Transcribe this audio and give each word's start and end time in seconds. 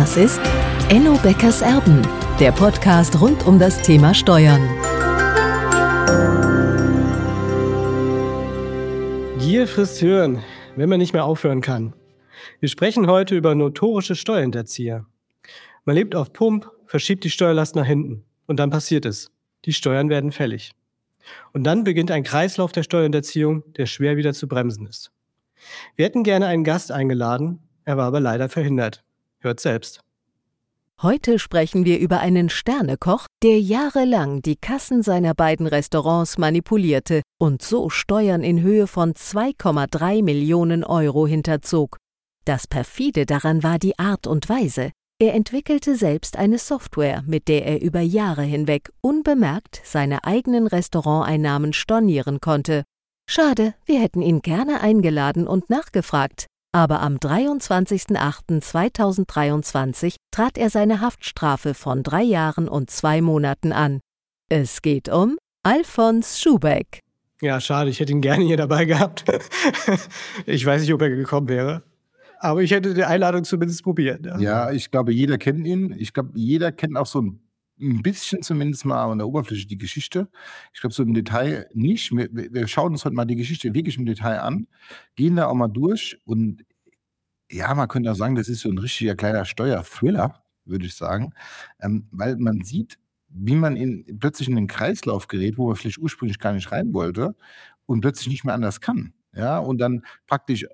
Das 0.00 0.16
ist 0.16 0.40
Enno 0.88 1.18
Beckers 1.18 1.60
Erben, 1.60 2.00
der 2.40 2.52
Podcast 2.52 3.20
rund 3.20 3.46
um 3.46 3.58
das 3.58 3.82
Thema 3.82 4.14
Steuern. 4.14 4.66
Gier 9.38 9.66
frisst 9.66 9.98
Hirn, 9.98 10.42
wenn 10.74 10.88
man 10.88 11.00
nicht 11.00 11.12
mehr 11.12 11.26
aufhören 11.26 11.60
kann. 11.60 11.92
Wir 12.60 12.70
sprechen 12.70 13.08
heute 13.08 13.36
über 13.36 13.54
notorische 13.54 14.14
Steuerhinterzieher. 14.14 15.04
Man 15.84 15.96
lebt 15.96 16.14
auf 16.14 16.32
Pump, 16.32 16.70
verschiebt 16.86 17.22
die 17.22 17.30
Steuerlast 17.30 17.76
nach 17.76 17.84
hinten 17.84 18.24
und 18.46 18.58
dann 18.58 18.70
passiert 18.70 19.04
es. 19.04 19.30
Die 19.66 19.74
Steuern 19.74 20.08
werden 20.08 20.32
fällig. 20.32 20.72
Und 21.52 21.64
dann 21.64 21.84
beginnt 21.84 22.10
ein 22.10 22.24
Kreislauf 22.24 22.72
der 22.72 22.84
Steuerhinterziehung, 22.84 23.64
der 23.74 23.84
schwer 23.84 24.16
wieder 24.16 24.32
zu 24.32 24.48
bremsen 24.48 24.86
ist. 24.86 25.12
Wir 25.94 26.06
hätten 26.06 26.22
gerne 26.22 26.46
einen 26.46 26.64
Gast 26.64 26.90
eingeladen, 26.90 27.58
er 27.84 27.98
war 27.98 28.06
aber 28.06 28.20
leider 28.20 28.48
verhindert. 28.48 29.04
Hört 29.42 29.60
selbst. 29.60 30.00
Heute 31.00 31.38
sprechen 31.38 31.86
wir 31.86 31.98
über 31.98 32.20
einen 32.20 32.50
Sternekoch, 32.50 33.26
der 33.42 33.58
jahrelang 33.58 34.42
die 34.42 34.56
Kassen 34.56 35.02
seiner 35.02 35.32
beiden 35.32 35.66
Restaurants 35.66 36.36
manipulierte 36.36 37.22
und 37.38 37.62
so 37.62 37.88
Steuern 37.88 38.42
in 38.42 38.60
Höhe 38.60 38.86
von 38.86 39.14
2,3 39.14 40.22
Millionen 40.22 40.84
Euro 40.84 41.26
hinterzog. 41.26 41.96
Das 42.44 42.66
perfide 42.66 43.24
daran 43.24 43.62
war 43.62 43.78
die 43.78 43.98
Art 43.98 44.26
und 44.26 44.50
Weise. 44.50 44.90
Er 45.18 45.32
entwickelte 45.32 45.96
selbst 45.96 46.36
eine 46.36 46.58
Software, 46.58 47.22
mit 47.26 47.48
der 47.48 47.64
er 47.64 47.80
über 47.80 48.00
Jahre 48.00 48.42
hinweg 48.42 48.90
unbemerkt 49.00 49.80
seine 49.84 50.24
eigenen 50.24 50.66
Restauranteinnahmen 50.66 51.72
stornieren 51.72 52.40
konnte. 52.40 52.84
Schade, 53.26 53.74
wir 53.86 54.00
hätten 54.00 54.20
ihn 54.20 54.42
gerne 54.42 54.82
eingeladen 54.82 55.46
und 55.46 55.70
nachgefragt, 55.70 56.46
aber 56.72 57.00
am 57.00 57.16
23.08.2023 57.16 60.16
trat 60.30 60.58
er 60.58 60.70
seine 60.70 61.00
Haftstrafe 61.00 61.74
von 61.74 62.02
drei 62.02 62.22
Jahren 62.22 62.68
und 62.68 62.90
zwei 62.90 63.20
Monaten 63.20 63.72
an. 63.72 64.00
Es 64.48 64.82
geht 64.82 65.08
um 65.08 65.38
Alfons 65.62 66.40
Schubeck. 66.40 67.00
Ja, 67.42 67.60
schade, 67.60 67.90
ich 67.90 68.00
hätte 68.00 68.12
ihn 68.12 68.20
gerne 68.20 68.44
hier 68.44 68.56
dabei 68.56 68.84
gehabt. 68.84 69.24
ich 70.46 70.64
weiß 70.64 70.82
nicht, 70.82 70.92
ob 70.92 71.02
er 71.02 71.10
gekommen 71.10 71.48
wäre. 71.48 71.82
Aber 72.38 72.62
ich 72.62 72.70
hätte 72.70 72.94
die 72.94 73.04
Einladung 73.04 73.44
zumindest 73.44 73.82
probiert. 73.82 74.24
Ja, 74.24 74.38
ja 74.38 74.72
ich 74.72 74.90
glaube, 74.90 75.12
jeder 75.12 75.38
kennt 75.38 75.66
ihn. 75.66 75.94
Ich 75.98 76.12
glaube, 76.12 76.30
jeder 76.34 76.72
kennt 76.72 76.96
auch 76.96 77.06
so 77.06 77.20
ein 77.20 77.40
ein 77.80 78.02
bisschen 78.02 78.42
zumindest 78.42 78.84
mal 78.84 79.10
an 79.10 79.18
der 79.18 79.26
Oberfläche 79.26 79.66
die 79.66 79.78
Geschichte. 79.78 80.28
Ich 80.72 80.80
glaube, 80.80 80.94
so 80.94 81.02
im 81.02 81.14
Detail 81.14 81.68
nicht. 81.72 82.12
Wir, 82.12 82.28
wir, 82.32 82.66
schauen 82.68 82.92
uns 82.92 83.04
heute 83.04 83.14
mal 83.14 83.24
die 83.24 83.36
Geschichte 83.36 83.72
wirklich 83.74 83.96
im 83.96 84.06
Detail 84.06 84.40
an, 84.40 84.66
gehen 85.16 85.36
da 85.36 85.46
auch 85.46 85.54
mal 85.54 85.68
durch 85.68 86.20
und 86.24 86.64
ja, 87.50 87.74
man 87.74 87.88
könnte 87.88 88.10
auch 88.12 88.16
sagen, 88.16 88.36
das 88.36 88.48
ist 88.48 88.60
so 88.60 88.70
ein 88.70 88.78
richtiger 88.78 89.16
kleiner 89.16 89.44
Steuerthriller, 89.44 90.44
würde 90.64 90.86
ich 90.86 90.94
sagen, 90.94 91.32
ähm, 91.80 92.06
weil 92.12 92.36
man 92.36 92.62
sieht, 92.62 92.98
wie 93.28 93.56
man 93.56 93.76
in, 93.76 94.18
plötzlich 94.18 94.48
in 94.48 94.56
den 94.56 94.66
Kreislauf 94.66 95.26
gerät, 95.26 95.58
wo 95.58 95.66
man 95.66 95.76
vielleicht 95.76 95.98
ursprünglich 95.98 96.38
gar 96.38 96.52
nicht 96.52 96.70
rein 96.70 96.92
wollte 96.92 97.34
und 97.86 98.02
plötzlich 98.02 98.28
nicht 98.28 98.44
mehr 98.44 98.54
anders 98.54 98.80
kann. 98.80 99.14
Ja, 99.34 99.58
und 99.58 99.78
dann 99.78 100.04
praktisch 100.26 100.66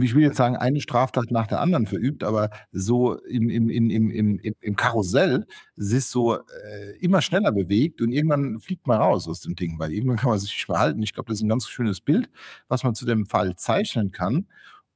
ich 0.00 0.14
will 0.14 0.22
jetzt 0.22 0.36
sagen, 0.36 0.56
eine 0.56 0.80
Straftat 0.80 1.30
nach 1.30 1.46
der 1.46 1.60
anderen 1.60 1.86
verübt, 1.86 2.24
aber 2.24 2.50
so 2.70 3.18
im, 3.24 3.50
im, 3.50 3.68
im, 3.68 3.90
im, 3.90 4.10
im, 4.38 4.54
im 4.60 4.76
Karussell 4.76 5.46
sich 5.76 6.04
so 6.04 6.36
äh, 6.36 6.96
immer 7.00 7.20
schneller 7.20 7.52
bewegt 7.52 8.00
und 8.00 8.12
irgendwann 8.12 8.60
fliegt 8.60 8.86
man 8.86 9.00
raus 9.00 9.28
aus 9.28 9.40
dem 9.40 9.56
Ding, 9.56 9.78
weil 9.78 9.92
irgendwann 9.92 10.18
kann 10.18 10.30
man 10.30 10.38
sich 10.38 10.50
nicht 10.50 10.66
behalten. 10.68 11.02
Ich 11.02 11.12
glaube, 11.12 11.28
das 11.28 11.38
ist 11.38 11.42
ein 11.42 11.48
ganz 11.48 11.68
schönes 11.68 12.00
Bild, 12.00 12.30
was 12.68 12.84
man 12.84 12.94
zu 12.94 13.04
dem 13.04 13.26
Fall 13.26 13.56
zeichnen 13.56 14.12
kann. 14.12 14.46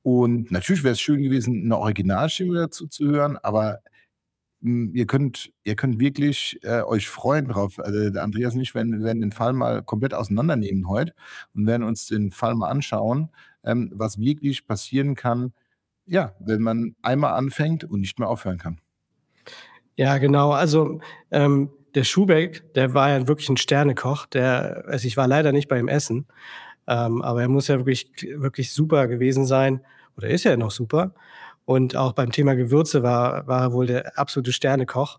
Und 0.02 0.52
natürlich 0.52 0.84
wäre 0.84 0.92
es 0.92 1.00
schön 1.00 1.22
gewesen, 1.22 1.64
eine 1.64 1.78
Originalstimme 1.78 2.54
dazu 2.54 2.86
zu 2.86 3.06
hören, 3.06 3.36
aber 3.38 3.80
hm, 4.62 4.92
ihr 4.94 5.06
könnt, 5.06 5.52
ihr 5.64 5.76
könnt 5.76 6.00
wirklich 6.00 6.58
äh, 6.62 6.82
euch 6.82 7.08
freuen 7.08 7.48
drauf. 7.48 7.78
Also 7.78 8.10
der 8.10 8.22
Andreas 8.22 8.54
und 8.54 8.60
ich 8.60 8.74
werden, 8.74 9.02
werden 9.04 9.20
den 9.20 9.32
Fall 9.32 9.52
mal 9.52 9.82
komplett 9.82 10.14
auseinandernehmen 10.14 10.88
heute 10.88 11.12
und 11.54 11.66
werden 11.66 11.82
uns 11.82 12.06
den 12.06 12.30
Fall 12.30 12.54
mal 12.54 12.68
anschauen 12.70 13.30
ähm, 13.66 13.90
was 13.94 14.18
wirklich 14.18 14.66
passieren 14.66 15.14
kann, 15.14 15.52
ja, 16.06 16.32
wenn 16.38 16.62
man 16.62 16.94
einmal 17.02 17.34
anfängt 17.34 17.84
und 17.84 18.00
nicht 18.00 18.18
mehr 18.18 18.28
aufhören 18.28 18.58
kann. 18.58 18.80
Ja, 19.96 20.18
genau. 20.18 20.52
Also 20.52 21.00
ähm, 21.30 21.70
der 21.94 22.04
Schubeck, 22.04 22.72
der 22.74 22.94
war 22.94 23.10
ja 23.10 23.26
wirklich 23.28 23.48
ein 23.48 23.56
Sternekoch. 23.56 24.26
Der, 24.26 24.84
also 24.86 25.06
ich 25.06 25.16
war 25.16 25.26
leider 25.26 25.52
nicht 25.52 25.68
bei 25.68 25.78
ihm 25.78 25.88
essen, 25.88 26.26
ähm, 26.86 27.22
aber 27.22 27.42
er 27.42 27.48
muss 27.48 27.68
ja 27.68 27.78
wirklich, 27.78 28.10
wirklich 28.36 28.72
super 28.72 29.08
gewesen 29.08 29.46
sein. 29.46 29.80
Oder 30.16 30.28
ist 30.28 30.44
ja 30.44 30.56
noch 30.56 30.70
super. 30.70 31.14
Und 31.64 31.96
auch 31.96 32.12
beim 32.12 32.30
Thema 32.30 32.54
Gewürze 32.54 33.02
war, 33.02 33.46
war 33.46 33.62
er 33.62 33.72
wohl 33.72 33.86
der 33.86 34.18
absolute 34.18 34.52
Sternekoch. 34.52 35.18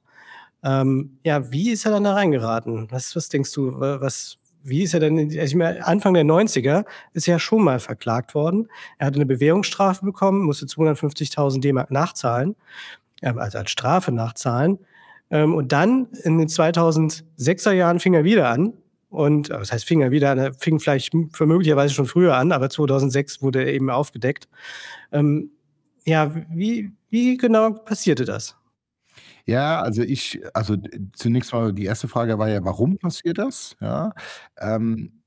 Ähm, 0.63 1.19
ja, 1.23 1.51
wie 1.51 1.71
ist 1.71 1.85
er 1.85 1.91
dann 1.91 2.03
da 2.03 2.13
reingeraten? 2.13 2.89
Was, 2.89 3.15
was 3.15 3.29
denkst 3.29 3.51
du, 3.53 3.79
was, 3.79 4.37
wie 4.67 4.83
ist 4.83 4.93
er 4.93 4.99
denn, 4.99 5.17
also 5.39 5.59
Anfang 5.59 6.13
der 6.13 6.25
90er 6.25 6.85
ist 7.13 7.27
er 7.27 7.35
ja 7.35 7.39
schon 7.39 7.63
mal 7.63 7.79
verklagt 7.79 8.35
worden. 8.35 8.67
Er 8.97 9.07
hatte 9.07 9.15
eine 9.15 9.25
Bewährungsstrafe 9.25 10.05
bekommen, 10.05 10.43
musste 10.43 10.65
250.000 10.65 11.61
D-Mark 11.61 11.89
nachzahlen, 11.91 12.55
also 13.21 13.57
als 13.57 13.71
Strafe 13.71 14.11
nachzahlen. 14.11 14.79
Ähm, 15.29 15.55
und 15.55 15.71
dann 15.71 16.07
in 16.23 16.37
den 16.37 16.47
2006er 16.47 17.71
Jahren 17.71 17.99
fing 17.99 18.13
er 18.13 18.23
wieder 18.23 18.49
an. 18.49 18.73
Und 19.09 19.49
das 19.49 19.71
heißt, 19.71 19.85
fing 19.85 20.01
er 20.01 20.11
wieder 20.11 20.31
an, 20.31 20.37
er 20.37 20.53
fing 20.53 20.79
vielleicht 20.79 21.13
möglicherweise 21.13 21.93
schon 21.93 22.07
früher 22.07 22.35
an, 22.35 22.51
aber 22.51 22.69
2006 22.69 23.41
wurde 23.41 23.63
er 23.63 23.73
eben 23.73 23.89
aufgedeckt. 23.89 24.49
Ähm, 25.13 25.51
ja, 26.05 26.33
wie, 26.49 26.91
wie 27.09 27.37
genau 27.37 27.71
passierte 27.71 28.25
das? 28.25 28.56
Ja, 29.47 29.81
also 29.81 30.01
ich 30.03 30.41
also 30.53 30.75
zunächst 31.13 31.53
mal 31.53 31.71
die 31.73 31.85
erste 31.85 32.09
Frage 32.09 32.37
war 32.37 32.49
ja, 32.49 32.63
warum 32.65 32.97
passiert 32.97 33.37
das? 33.37 33.77
Ja, 33.79 34.13
ähm, 34.59 35.23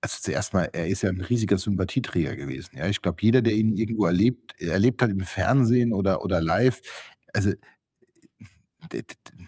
also 0.00 0.18
zuerst 0.20 0.52
mal, 0.52 0.68
er 0.72 0.86
ist 0.88 1.02
ja 1.02 1.08
ein 1.10 1.20
riesiger 1.20 1.56
Sympathieträger 1.58 2.36
gewesen. 2.36 2.76
Ja, 2.76 2.86
ich 2.88 3.00
glaube, 3.00 3.18
jeder, 3.22 3.40
der 3.42 3.54
ihn 3.54 3.76
irgendwo 3.76 4.06
erlebt 4.06 4.54
erlebt 4.60 5.00
hat 5.02 5.10
im 5.10 5.20
Fernsehen 5.20 5.92
oder 5.92 6.22
oder 6.22 6.40
live, 6.42 6.80
also 7.32 7.52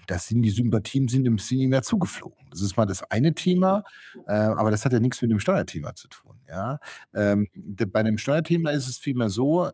das 0.06 0.28
sind 0.28 0.42
die 0.42 0.50
Sympathien 0.50 1.08
sind 1.08 1.24
sind 1.40 1.58
ihm 1.60 1.72
ja 1.72 1.82
zugeflogen. 1.82 2.36
Das 2.50 2.60
ist 2.62 2.76
mal 2.76 2.86
das 2.86 3.02
eine 3.10 3.34
Thema, 3.34 3.84
äh, 4.26 4.32
aber 4.32 4.70
das 4.70 4.84
hat 4.84 4.92
ja 4.92 5.00
nichts 5.00 5.20
mit 5.22 5.30
dem 5.30 5.40
Steuerthema 5.40 5.94
zu 5.94 6.08
tun, 6.08 6.38
ja? 6.48 6.78
Ähm, 7.14 7.48
bei 7.54 8.02
dem 8.02 8.18
Steuerthema 8.18 8.70
ist 8.70 8.88
es 8.88 8.98
vielmehr 8.98 9.28
so 9.28 9.70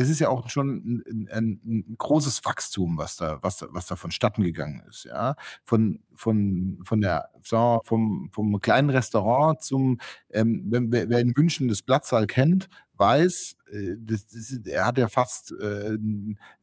es 0.00 0.08
ist 0.08 0.18
ja 0.18 0.28
auch 0.28 0.48
schon 0.50 1.02
ein, 1.06 1.28
ein, 1.30 1.60
ein, 1.64 1.96
großes 1.98 2.44
Wachstum, 2.44 2.98
was 2.98 3.16
da, 3.16 3.38
was 3.42 3.58
da, 3.58 3.66
was 3.70 3.86
da 3.86 3.96
vonstatten 3.96 4.42
gegangen 4.42 4.82
ist, 4.88 5.04
ja. 5.04 5.36
Von, 5.64 6.00
von, 6.14 6.80
von 6.82 7.00
der, 7.00 7.30
vom, 7.42 8.28
vom 8.32 8.60
kleinen 8.60 8.90
Restaurant 8.90 9.62
zum, 9.62 9.98
ähm, 10.30 10.64
wer, 10.66 11.08
wer 11.08 11.20
in 11.20 11.32
München 11.36 11.68
das 11.68 11.82
Platzsaal 11.82 12.26
kennt, 12.26 12.68
weiß, 12.96 13.56
äh, 13.72 13.96
das, 13.98 14.26
das, 14.26 14.58
er 14.66 14.86
hat 14.86 14.98
ja 14.98 15.08
fast 15.08 15.52
äh, 15.52 15.96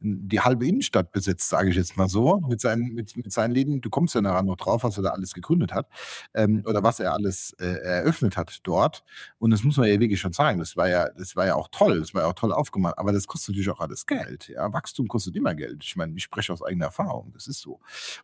die 0.00 0.40
halbe 0.40 0.66
Innenstadt 0.66 1.12
besetzt, 1.12 1.48
sage 1.48 1.70
ich 1.70 1.76
jetzt 1.76 1.96
mal 1.96 2.08
so, 2.08 2.40
mit 2.48 2.60
seinen, 2.60 2.94
mit, 2.94 3.16
mit 3.16 3.32
seinen 3.32 3.52
Läden. 3.52 3.80
Du 3.80 3.90
kommst 3.90 4.14
ja 4.14 4.20
nachher 4.20 4.42
noch 4.42 4.56
drauf, 4.56 4.84
was 4.84 4.96
er 4.96 5.02
da 5.02 5.10
alles 5.10 5.34
gegründet 5.34 5.72
hat 5.72 5.88
ähm, 6.34 6.62
oder 6.66 6.82
was 6.82 7.00
er 7.00 7.12
alles 7.12 7.54
äh, 7.58 7.66
eröffnet 7.66 8.36
hat 8.36 8.60
dort. 8.62 9.04
Und 9.38 9.50
das 9.50 9.64
muss 9.64 9.76
man 9.76 9.88
ja 9.88 10.00
wirklich 10.00 10.20
schon 10.20 10.32
sagen. 10.32 10.58
Das 10.58 10.76
war 10.76 10.88
ja, 10.88 11.08
das 11.10 11.36
war 11.36 11.46
ja 11.46 11.54
auch 11.54 11.68
toll, 11.70 12.00
das 12.00 12.14
war 12.14 12.22
ja 12.22 12.28
auch 12.28 12.34
toll 12.34 12.52
aufgemacht. 12.52 12.98
Aber 12.98 13.12
das 13.12 13.26
kostet 13.26 13.50
natürlich 13.50 13.70
auch 13.70 13.80
alles 13.80 14.06
Geld. 14.06 14.48
Ja, 14.48 14.72
Wachstum 14.72 15.08
kostet 15.08 15.36
immer 15.36 15.54
Geld. 15.54 15.84
Ich 15.84 15.96
meine, 15.96 16.14
ich 16.16 16.22
spreche 16.22 16.52
aus 16.52 16.62
eigener 16.62 16.86
Erfahrung. 16.86 17.32
Das 17.34 17.46
ist 17.46 17.60
so. 17.60 17.80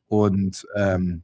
Und 0.07 0.67
ähm, 0.77 1.23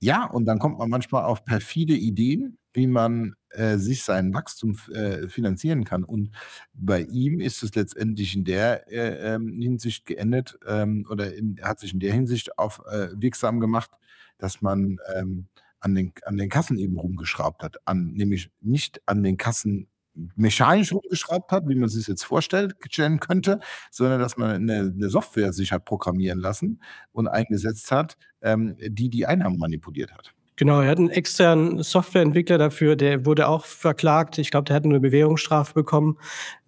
ja, 0.00 0.26
und 0.26 0.44
dann 0.44 0.58
kommt 0.58 0.78
man 0.78 0.90
manchmal 0.90 1.24
auf 1.24 1.44
perfide 1.44 1.94
Ideen, 1.94 2.58
wie 2.74 2.86
man 2.86 3.36
äh, 3.54 3.78
sich 3.78 4.02
sein 4.02 4.34
Wachstum 4.34 4.76
äh, 4.92 5.28
finanzieren 5.28 5.84
kann. 5.84 6.04
Und 6.04 6.30
bei 6.72 7.02
ihm 7.02 7.40
ist 7.40 7.62
es 7.62 7.74
letztendlich 7.74 8.34
in 8.34 8.44
der 8.44 8.90
äh, 8.90 9.34
ähm, 9.34 9.60
Hinsicht 9.60 10.06
geendet 10.06 10.58
ähm, 10.66 11.06
oder 11.10 11.34
in, 11.34 11.60
hat 11.62 11.80
sich 11.80 11.92
in 11.92 12.00
der 12.00 12.12
Hinsicht 12.12 12.58
auf 12.58 12.82
äh, 12.90 13.08
wirksam 13.14 13.60
gemacht, 13.60 13.90
dass 14.38 14.62
man 14.62 14.98
ähm, 15.14 15.46
an, 15.80 15.94
den, 15.94 16.12
an 16.24 16.36
den 16.36 16.48
Kassen 16.48 16.78
eben 16.78 16.98
rumgeschraubt 16.98 17.62
hat, 17.62 17.76
an, 17.86 18.12
nämlich 18.12 18.50
nicht 18.60 19.02
an 19.06 19.22
den 19.22 19.36
Kassen 19.36 19.88
mechanisch 20.36 20.92
rumgeschraubt 20.92 21.50
hat, 21.52 21.68
wie 21.68 21.74
man 21.74 21.88
sich 21.88 22.06
jetzt 22.06 22.24
vorstellt, 22.24 22.76
stellen 22.88 23.20
könnte, 23.20 23.60
sondern 23.90 24.20
dass 24.20 24.36
man 24.36 24.50
eine, 24.50 24.92
eine, 24.94 25.08
Software 25.08 25.52
sich 25.52 25.72
hat 25.72 25.84
programmieren 25.84 26.38
lassen 26.38 26.80
und 27.12 27.26
eingesetzt 27.26 27.90
hat, 27.90 28.16
ähm, 28.40 28.76
die 28.80 29.10
die 29.10 29.26
Einnahmen 29.26 29.58
manipuliert 29.58 30.12
hat. 30.12 30.32
Genau, 30.56 30.80
er 30.80 30.90
hat 30.90 30.98
einen 30.98 31.10
externen 31.10 31.82
Softwareentwickler 31.82 32.58
dafür, 32.58 32.94
der 32.94 33.26
wurde 33.26 33.48
auch 33.48 33.64
verklagt. 33.64 34.38
Ich 34.38 34.52
glaube, 34.52 34.66
der 34.66 34.76
hat 34.76 34.84
eine 34.84 35.00
Bewährungsstrafe 35.00 35.74
bekommen. 35.74 36.16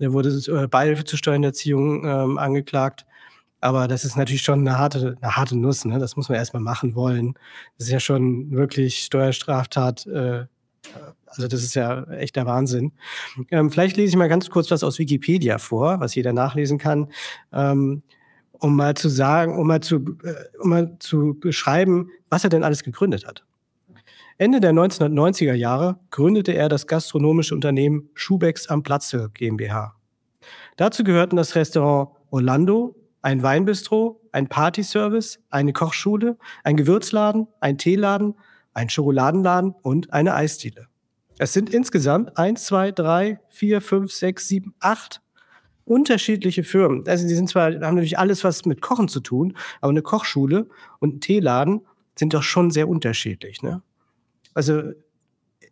Der 0.00 0.12
wurde 0.12 0.31
äh, 0.31 0.67
Beihilfe 0.67 1.05
zur 1.05 1.19
Steuerhinterziehung 1.19 2.05
ähm, 2.05 2.38
angeklagt. 2.38 3.06
Aber 3.61 3.87
das 3.88 4.05
ist 4.05 4.17
natürlich 4.17 4.43
schon 4.43 4.61
eine 4.61 4.79
harte, 4.79 5.17
eine 5.21 5.37
harte 5.37 5.56
Nuss. 5.56 5.85
Ne? 5.85 5.99
Das 5.99 6.17
muss 6.17 6.29
man 6.29 6.37
erstmal 6.37 6.62
machen 6.62 6.94
wollen. 6.94 7.35
Das 7.79 7.87
ist 7.87 7.93
ja 7.93 8.00
schon 8.00 8.50
wirklich 8.50 9.05
Steuerstraftat. 9.05 10.06
Äh, 10.06 10.47
also 11.27 11.49
das 11.49 11.62
ist 11.62 11.75
ja 11.75 12.05
echt 12.11 12.37
der 12.37 12.47
Wahnsinn. 12.47 12.93
Ähm, 13.50 13.71
vielleicht 13.71 13.97
lese 13.97 14.11
ich 14.11 14.17
mal 14.17 14.29
ganz 14.29 14.50
kurz 14.50 14.71
was 14.71 14.83
aus 14.83 14.99
Wikipedia 14.99 15.59
vor, 15.59 16.00
was 16.00 16.15
jeder 16.15 16.33
nachlesen 16.33 16.79
kann. 16.79 17.12
Ähm, 17.53 18.03
um 18.53 18.75
mal 18.75 18.94
zu 18.94 19.09
sagen, 19.09 19.59
um 19.59 19.67
mal 19.67 19.81
zu, 19.81 20.17
äh, 20.25 20.59
um 20.61 20.71
mal 20.71 20.97
zu 20.99 21.37
beschreiben, 21.38 22.11
was 22.31 22.44
er 22.44 22.50
denn 22.50 22.65
alles 22.65 22.83
gegründet 22.83 23.27
hat. 23.27 23.44
Ende 24.38 24.61
der 24.61 24.73
1990er 24.73 25.55
Jahre 25.55 25.99
gründete 26.11 26.53
er 26.53 26.69
das 26.69 26.87
gastronomische 26.87 27.55
Unternehmen 27.55 28.11
Schubecks 28.12 28.67
am 28.69 28.83
Platze 28.83 29.31
GmbH. 29.33 29.94
Dazu 30.77 31.05
gehörten 31.05 31.37
das 31.37 31.55
Restaurant 31.55 32.11
Orlando, 32.31 32.94
ein 33.23 33.43
Weinbistro, 33.43 34.21
ein 34.33 34.47
Partyservice, 34.47 35.38
eine 35.49 35.73
Kochschule, 35.73 36.37
ein 36.65 36.77
Gewürzladen, 36.77 37.47
ein 37.61 37.79
Teeladen, 37.79 38.35
ein 38.75 38.91
Schokoladenladen 38.91 39.75
und 39.81 40.12
eine 40.12 40.35
Eisdiele. 40.35 40.87
Es 41.38 41.55
sind 41.55 41.71
insgesamt 41.71 42.37
eins, 42.37 42.65
zwei, 42.65 42.93
drei, 42.93 43.41
vier, 43.49 43.81
fünf, 43.81 44.12
sechs, 44.12 44.49
sieben, 44.49 44.75
acht 44.81 45.23
unterschiedliche 45.87 46.62
Firmen. 46.62 47.09
Also 47.09 47.27
die 47.27 47.35
sind 47.35 47.49
zwar, 47.49 47.73
haben 47.73 47.81
natürlich 47.81 48.19
alles 48.19 48.44
was 48.44 48.67
mit 48.67 48.83
Kochen 48.83 49.09
zu 49.09 49.21
tun, 49.21 49.56
aber 49.81 49.91
eine 49.91 50.03
Kochschule 50.03 50.69
und 50.99 51.15
ein 51.15 51.21
Teeladen 51.21 51.87
sind 52.19 52.35
doch 52.35 52.43
schon 52.43 52.71
sehr 52.71 52.87
unterschiedlich. 52.87 53.62
Ne? 53.62 53.83
Also 54.56 54.82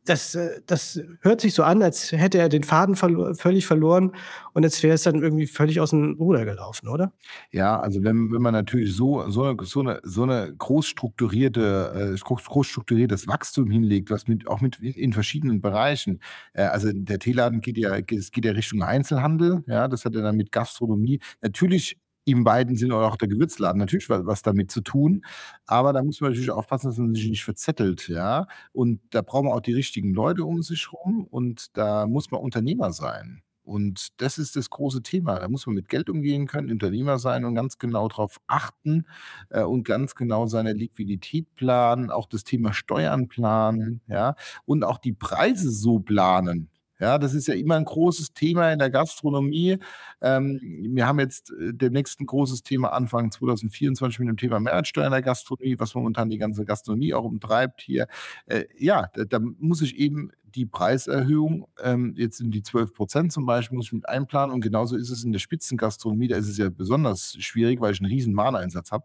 das, 0.04 0.34
äh, 0.34 0.60
das 0.66 1.00
hört 1.20 1.40
sich 1.40 1.54
so 1.54 1.62
an, 1.62 1.82
als 1.82 2.12
hätte 2.12 2.38
er 2.38 2.48
den 2.48 2.62
Faden 2.62 2.96
verlo 2.96 3.32
völlig 3.34 3.66
verloren 3.66 4.12
und 4.52 4.64
als 4.64 4.82
wäre 4.82 4.94
es 4.94 5.02
dann 5.02 5.22
irgendwie 5.22 5.46
völlig 5.46 5.80
aus 5.80 5.90
dem 5.90 6.16
Ruder 6.18 6.44
gelaufen, 6.44 6.88
oder? 6.88 7.12
Ja, 7.50 7.80
also 7.80 8.02
wenn, 8.04 8.30
wenn 8.30 8.42
man 8.42 8.52
natürlich 8.52 8.94
so, 8.94 9.28
so, 9.30 9.56
so 9.62 9.80
eine, 9.80 10.00
so 10.02 10.24
eine 10.24 10.54
groß 10.56 10.86
strukturierte, 10.86 12.12
äh, 12.14 12.18
groß, 12.18 12.44
groß 12.44 12.66
strukturiertes 12.66 13.26
Wachstum 13.26 13.70
hinlegt, 13.70 14.10
was 14.10 14.28
mit, 14.28 14.46
auch 14.46 14.60
mit 14.60 14.78
in 14.80 15.12
verschiedenen 15.14 15.62
Bereichen, 15.62 16.20
äh, 16.52 16.64
also 16.64 16.90
der 16.92 17.18
Teeladen 17.18 17.60
geht 17.62 17.78
ja, 17.78 17.96
es 17.96 18.30
geht 18.30 18.44
ja 18.44 18.52
Richtung 18.52 18.82
Einzelhandel, 18.82 19.64
ja, 19.66 19.88
das 19.88 20.04
hat 20.04 20.14
er 20.14 20.22
dann 20.22 20.36
mit 20.36 20.52
Gastronomie. 20.52 21.20
Natürlich 21.40 21.98
im 22.24 22.44
beiden 22.44 22.76
Sinne 22.76 22.96
auch 22.96 23.16
der 23.16 23.28
Gewürzladen 23.28 23.78
natürlich 23.78 24.08
was, 24.08 24.24
was 24.26 24.42
damit 24.42 24.70
zu 24.70 24.80
tun. 24.80 25.24
Aber 25.66 25.92
da 25.92 26.02
muss 26.02 26.20
man 26.20 26.30
natürlich 26.30 26.50
aufpassen, 26.50 26.88
dass 26.88 26.98
man 26.98 27.14
sich 27.14 27.28
nicht 27.28 27.44
verzettelt, 27.44 28.08
ja. 28.08 28.46
Und 28.72 29.00
da 29.10 29.22
braucht 29.22 29.44
man 29.44 29.52
auch 29.52 29.60
die 29.60 29.74
richtigen 29.74 30.14
Leute 30.14 30.44
um 30.44 30.62
sich 30.62 30.92
rum 30.92 31.26
und 31.30 31.76
da 31.76 32.06
muss 32.06 32.30
man 32.30 32.40
Unternehmer 32.40 32.92
sein. 32.92 33.42
Und 33.62 34.08
das 34.20 34.36
ist 34.38 34.56
das 34.56 34.68
große 34.68 35.02
Thema. 35.02 35.38
Da 35.38 35.48
muss 35.48 35.66
man 35.66 35.74
mit 35.74 35.88
Geld 35.88 36.10
umgehen 36.10 36.46
können, 36.46 36.70
Unternehmer 36.70 37.18
sein 37.18 37.46
und 37.46 37.54
ganz 37.54 37.78
genau 37.78 38.08
darauf 38.08 38.38
achten 38.46 39.06
äh, 39.50 39.62
und 39.62 39.84
ganz 39.84 40.14
genau 40.14 40.46
seine 40.46 40.74
Liquidität 40.74 41.54
planen, 41.54 42.10
auch 42.10 42.26
das 42.28 42.44
Thema 42.44 42.74
Steuern 42.74 43.26
planen, 43.28 44.02
ja, 44.06 44.36
und 44.66 44.84
auch 44.84 44.98
die 44.98 45.12
Preise 45.14 45.70
so 45.70 45.98
planen, 45.98 46.68
ja, 47.00 47.18
das 47.18 47.34
ist 47.34 47.48
ja 47.48 47.54
immer 47.54 47.76
ein 47.76 47.84
großes 47.84 48.34
Thema 48.34 48.72
in 48.72 48.78
der 48.78 48.90
Gastronomie. 48.90 49.78
Ähm, 50.20 50.60
wir 50.62 51.06
haben 51.06 51.18
jetzt 51.18 51.50
äh, 51.50 51.72
demnächst 51.72 52.20
ein 52.20 52.26
großes 52.26 52.62
Thema 52.62 52.92
Anfang 52.92 53.30
2024 53.30 54.20
mit 54.20 54.28
dem 54.28 54.36
Thema 54.36 54.60
Mehrwertsteuer 54.60 55.06
in 55.06 55.12
der 55.12 55.22
Gastronomie, 55.22 55.78
was 55.78 55.94
momentan 55.94 56.30
die 56.30 56.38
ganze 56.38 56.64
Gastronomie 56.64 57.14
auch 57.14 57.24
umtreibt 57.24 57.80
hier. 57.80 58.06
Äh, 58.46 58.64
ja, 58.78 59.08
da, 59.14 59.24
da, 59.24 59.38
muss 59.40 59.82
ich 59.82 59.96
eben 59.96 60.30
die 60.54 60.66
Preiserhöhung, 60.66 61.66
ähm, 61.82 62.14
jetzt 62.16 62.40
in 62.40 62.50
die 62.50 62.62
12 62.62 62.94
Prozent 62.94 63.32
zum 63.32 63.44
Beispiel, 63.44 63.76
muss 63.76 63.86
ich 63.86 63.92
mit 63.92 64.08
einplanen. 64.08 64.54
Und 64.54 64.60
genauso 64.60 64.96
ist 64.96 65.10
es 65.10 65.24
in 65.24 65.32
der 65.32 65.40
Spitzengastronomie. 65.40 66.28
Da 66.28 66.36
ist 66.36 66.48
es 66.48 66.58
ja 66.58 66.70
besonders 66.70 67.36
schwierig, 67.40 67.80
weil 67.80 67.92
ich 67.92 68.00
einen 68.00 68.10
riesen 68.10 68.34
Mahneinsatz 68.34 68.92
habe, 68.92 69.04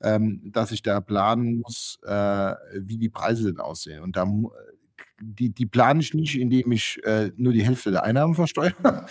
ähm, 0.00 0.40
dass 0.52 0.72
ich 0.72 0.82
da 0.82 1.00
planen 1.00 1.60
muss, 1.60 2.00
äh, 2.04 2.54
wie 2.80 2.98
die 2.98 3.08
Preise 3.08 3.44
denn 3.44 3.60
aussehen. 3.60 4.02
Und 4.02 4.16
da 4.16 4.26
die, 5.20 5.50
die 5.50 5.66
plane 5.66 6.00
ich 6.00 6.14
nicht, 6.14 6.38
indem 6.38 6.72
ich 6.72 7.00
äh, 7.04 7.30
nur 7.36 7.52
die 7.52 7.64
Hälfte 7.64 7.90
der 7.90 8.04
Einnahmen 8.04 8.34
versteuere 8.34 9.06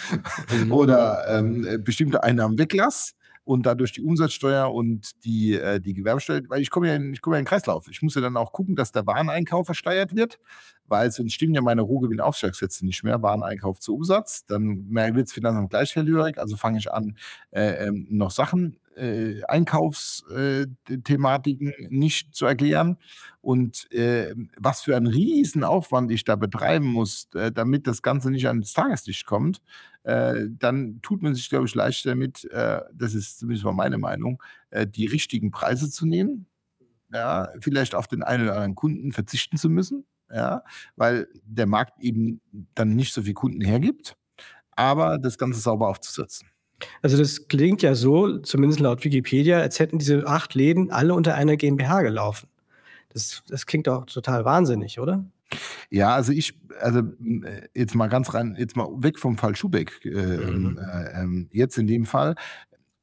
mhm. 0.52 0.72
oder 0.72 1.26
ähm, 1.30 1.66
äh, 1.66 1.78
bestimmte 1.78 2.24
Einnahmen 2.24 2.58
weglasse 2.58 3.14
und 3.48 3.66
dadurch 3.66 3.94
die 3.94 4.02
Umsatzsteuer 4.02 4.74
und 4.74 5.24
die, 5.24 5.54
äh, 5.54 5.80
die 5.80 5.94
Gewerbesteuer, 5.94 6.42
weil 6.50 6.62
ich 6.62 6.70
komme 6.70 6.90
ja, 6.90 6.96
in, 6.96 7.14
ich 7.14 7.22
komme 7.22 7.38
ja 7.38 7.40
in 7.40 7.46
den 7.46 7.50
Kreislauf. 7.50 7.88
Ich 7.90 8.02
muss 8.02 8.14
ja 8.14 8.22
dann 8.22 8.36
auch 8.36 8.52
gucken, 8.52 8.76
dass 8.76 8.92
der 8.92 9.08
Wareneinkauf 9.08 9.66
versteuert 9.66 10.16
wird, 10.16 10.38
weil 10.86 11.10
sonst 11.12 11.34
stimmen 11.34 11.56
ja 11.56 11.62
meine 11.62 11.82
Rohgewinnaufschlagssätze 11.82 12.86
nicht 12.86 13.04
mehr, 13.04 13.22
Wareneinkauf 13.22 13.80
zu 13.80 13.96
Umsatz. 13.96 14.46
Dann 14.46 14.90
wird 14.94 15.28
es 15.28 15.34
Finanzamt 15.34 15.70
gleich 15.70 15.96
hellhörig, 15.96 16.38
also 16.38 16.58
fange 16.58 16.80
ich 16.80 16.92
an, 16.92 17.18
äh, 17.52 17.88
ähm, 17.88 18.08
noch 18.10 18.32
Sachen 18.32 18.78
äh, 18.98 19.42
Einkaufsthematiken 19.48 21.70
äh, 21.70 21.88
nicht 21.90 22.36
zu 22.36 22.46
erklären. 22.46 22.98
Und 23.42 23.92
äh, 23.92 24.34
was 24.58 24.82
für 24.82 24.96
einen 24.98 25.08
Riesenaufwand 25.08 26.12
ich 26.12 26.24
da 26.24 26.36
betreiben 26.36 26.88
muss, 26.88 27.28
äh, 27.36 27.52
damit 27.52 27.88
das 27.88 28.02
Ganze 28.02 28.32
nicht 28.32 28.48
ans 28.48 28.74
Tageslicht 28.74 29.26
kommt, 29.26 29.62
äh, 30.04 30.46
dann 30.50 31.00
tut 31.02 31.22
man 31.22 31.36
sich, 31.36 31.50
glaube 31.50 31.66
ich, 31.68 31.76
leichter 31.76 32.12
damit, 32.12 32.46
äh, 32.52 32.82
das 32.94 33.14
ist 33.14 33.40
zumindest 33.40 33.66
mal 33.66 33.74
meine 33.74 33.98
Meinung, 33.98 34.42
die 34.74 35.06
richtigen 35.06 35.52
Preise 35.52 35.90
zu 35.90 36.06
nehmen, 36.06 36.46
ja, 37.14 37.50
vielleicht 37.62 37.96
auf 37.96 38.08
den 38.08 38.22
einen 38.24 38.44
oder 38.44 38.56
anderen 38.56 38.76
Kunden 38.76 39.12
verzichten 39.14 39.58
zu 39.58 39.70
müssen, 39.70 40.06
ja, 40.30 40.64
weil 40.98 41.28
der 41.44 41.68
Markt 41.68 42.00
eben 42.02 42.42
dann 42.76 42.96
nicht 42.96 43.14
so 43.14 43.22
viele 43.22 43.34
Kunden 43.34 43.62
hergibt, 43.62 44.18
aber 44.72 45.18
das 45.20 45.38
Ganze 45.38 45.60
sauber 45.62 45.88
aufzusetzen. 45.90 46.50
Also 47.02 47.18
das 47.18 47.48
klingt 47.48 47.82
ja 47.82 47.96
so, 47.96 48.38
zumindest 48.40 48.80
laut 48.80 49.04
Wikipedia, 49.04 49.60
als 49.60 49.80
hätten 49.80 50.00
diese 50.00 50.28
acht 50.28 50.54
Läden 50.54 50.92
alle 50.92 51.14
unter 51.14 51.36
einer 51.36 51.58
GmbH 51.58 52.02
gelaufen. 52.02 52.48
Das, 53.10 53.44
das 53.48 53.66
klingt 53.66 53.88
doch 53.88 54.06
total 54.06 54.46
wahnsinnig, 54.46 55.00
oder? 55.00 55.26
Ja, 55.90 56.14
also 56.14 56.32
ich, 56.34 56.60
also 56.80 57.00
äh, 57.00 57.68
jetzt 57.74 57.96
mal 57.96 58.08
ganz 58.08 58.34
rein, 58.34 58.56
jetzt 58.60 58.76
mal 58.76 58.90
weg 58.98 59.18
vom 59.18 59.38
Fall 59.38 59.56
Schubeck, 59.56 60.06
äh, 60.06 60.10
mhm. 60.10 60.78
äh, 60.78 61.24
äh, 61.24 61.48
jetzt 61.52 61.78
in 61.78 61.88
dem 61.88 62.06
Fall. 62.06 62.36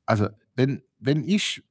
Also 0.07 0.29
wenn, 0.55 0.83
wenn 0.99 1.25
ich 1.25 1.63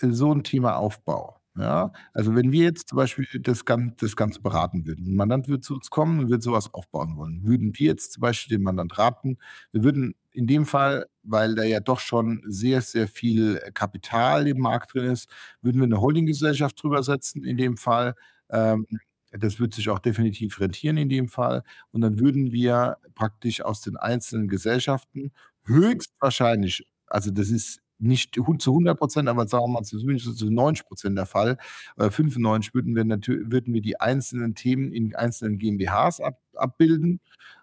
so 0.00 0.32
ein 0.32 0.42
Thema 0.42 0.76
aufbaue, 0.76 1.35
ja, 1.58 1.92
also 2.12 2.34
wenn 2.34 2.52
wir 2.52 2.64
jetzt 2.64 2.88
zum 2.88 2.96
Beispiel 2.96 3.26
das, 3.40 3.64
Ganze, 3.64 3.94
das 3.98 4.16
Ganze 4.16 4.40
beraten 4.40 4.86
würden, 4.86 5.06
ein 5.06 5.16
Mandant 5.16 5.48
würde 5.48 5.60
zu 5.62 5.74
uns 5.74 5.90
kommen 5.90 6.20
und 6.20 6.28
würde 6.30 6.42
sowas 6.42 6.72
aufbauen 6.74 7.16
wollen, 7.16 7.44
würden 7.44 7.72
wir 7.78 7.86
jetzt 7.86 8.12
zum 8.12 8.20
Beispiel 8.20 8.56
den 8.58 8.62
Mandant 8.64 8.98
raten, 8.98 9.38
wir 9.72 9.82
würden 9.82 10.14
in 10.32 10.46
dem 10.46 10.66
Fall, 10.66 11.06
weil 11.22 11.54
da 11.54 11.62
ja 11.64 11.80
doch 11.80 12.00
schon 12.00 12.42
sehr, 12.46 12.82
sehr 12.82 13.08
viel 13.08 13.58
Kapital 13.72 14.46
im 14.46 14.58
Markt 14.58 14.94
drin 14.94 15.06
ist, 15.06 15.30
würden 15.62 15.78
wir 15.80 15.86
eine 15.86 16.00
Holdinggesellschaft 16.00 16.82
drüber 16.82 17.02
setzen 17.02 17.42
in 17.42 17.56
dem 17.56 17.78
Fall. 17.78 18.14
Ähm, 18.50 18.86
das 19.32 19.58
wird 19.58 19.74
sich 19.74 19.88
auch 19.88 19.98
definitiv 19.98 20.60
rentieren 20.60 20.96
in 20.98 21.08
dem 21.08 21.28
Fall. 21.28 21.62
Und 21.90 22.02
dann 22.02 22.18
würden 22.20 22.52
wir 22.52 22.98
praktisch 23.14 23.62
aus 23.62 23.80
den 23.80 23.96
einzelnen 23.96 24.48
Gesellschaften 24.48 25.32
höchstwahrscheinlich, 25.64 26.86
also 27.06 27.30
das 27.30 27.48
ist 27.50 27.80
nicht 27.98 28.34
zu 28.34 28.70
100 28.72 28.98
Prozent, 28.98 29.28
aber 29.28 29.46
sagen 29.48 29.64
wir 29.64 29.68
mal 29.68 29.82
zumindest 29.84 30.36
zu 30.36 30.50
90 30.50 30.86
Prozent 30.86 31.18
der 31.18 31.26
Fall, 31.26 31.58
äh, 31.96 32.10
95 32.10 32.74
würden 32.74 32.94
wir, 32.94 33.04
natürlich, 33.04 33.50
würden 33.50 33.74
wir 33.74 33.80
die 33.80 34.00
einzelnen 34.00 34.54
Themen 34.54 34.92
in 34.92 35.14
einzelnen 35.14 35.58
GmbHs 35.58 36.20
ab, 36.20 36.40
abbilden. 36.54 37.20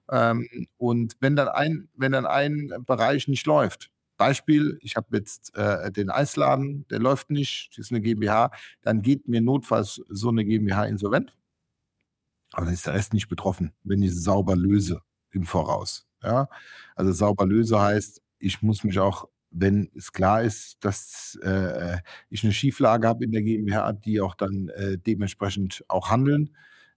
Ähm, 0.09 0.47
und 0.77 1.15
wenn 1.19 1.35
dann, 1.35 1.49
ein, 1.49 1.89
wenn 1.95 2.11
dann 2.11 2.25
ein 2.25 2.71
Bereich 2.85 3.27
nicht 3.27 3.45
läuft, 3.45 3.91
Beispiel, 4.17 4.77
ich 4.81 4.95
habe 4.95 5.17
jetzt 5.17 5.55
äh, 5.55 5.91
den 5.91 6.09
Eisladen, 6.09 6.85
der 6.89 6.99
läuft 6.99 7.29
nicht, 7.29 7.71
das 7.71 7.85
ist 7.85 7.91
eine 7.91 8.01
GmbH, 8.01 8.51
dann 8.81 9.01
geht 9.01 9.27
mir 9.27 9.41
notfalls 9.41 10.01
so 10.07 10.29
eine 10.29 10.45
GmbH 10.45 10.85
insolvent. 10.85 11.35
Aber 12.51 12.65
dann 12.65 12.73
ist 12.73 12.85
der 12.85 12.93
Rest 12.93 13.13
nicht 13.13 13.27
betroffen, 13.27 13.73
wenn 13.83 14.01
ich 14.03 14.15
sauber 14.15 14.55
löse 14.55 15.01
im 15.31 15.45
Voraus. 15.45 16.07
Ja? 16.21 16.47
Also 16.95 17.11
sauber 17.11 17.45
löse 17.45 17.81
heißt, 17.81 18.21
ich 18.37 18.61
muss 18.61 18.83
mich 18.83 18.99
auch 18.99 19.27
wenn 19.53 19.89
es 19.95 20.11
klar 20.11 20.43
ist, 20.43 20.83
dass 20.83 21.39
äh, 21.43 21.97
ich 22.29 22.43
eine 22.43 22.53
Schieflage 22.53 23.07
habe 23.07 23.23
in 23.23 23.31
der 23.31 23.43
GmbH, 23.43 23.93
die 23.93 24.19
auch 24.19 24.35
dann 24.35 24.69
äh, 24.69 24.97
dementsprechend 24.97 25.83
auch 25.87 26.09
handeln. 26.09 26.49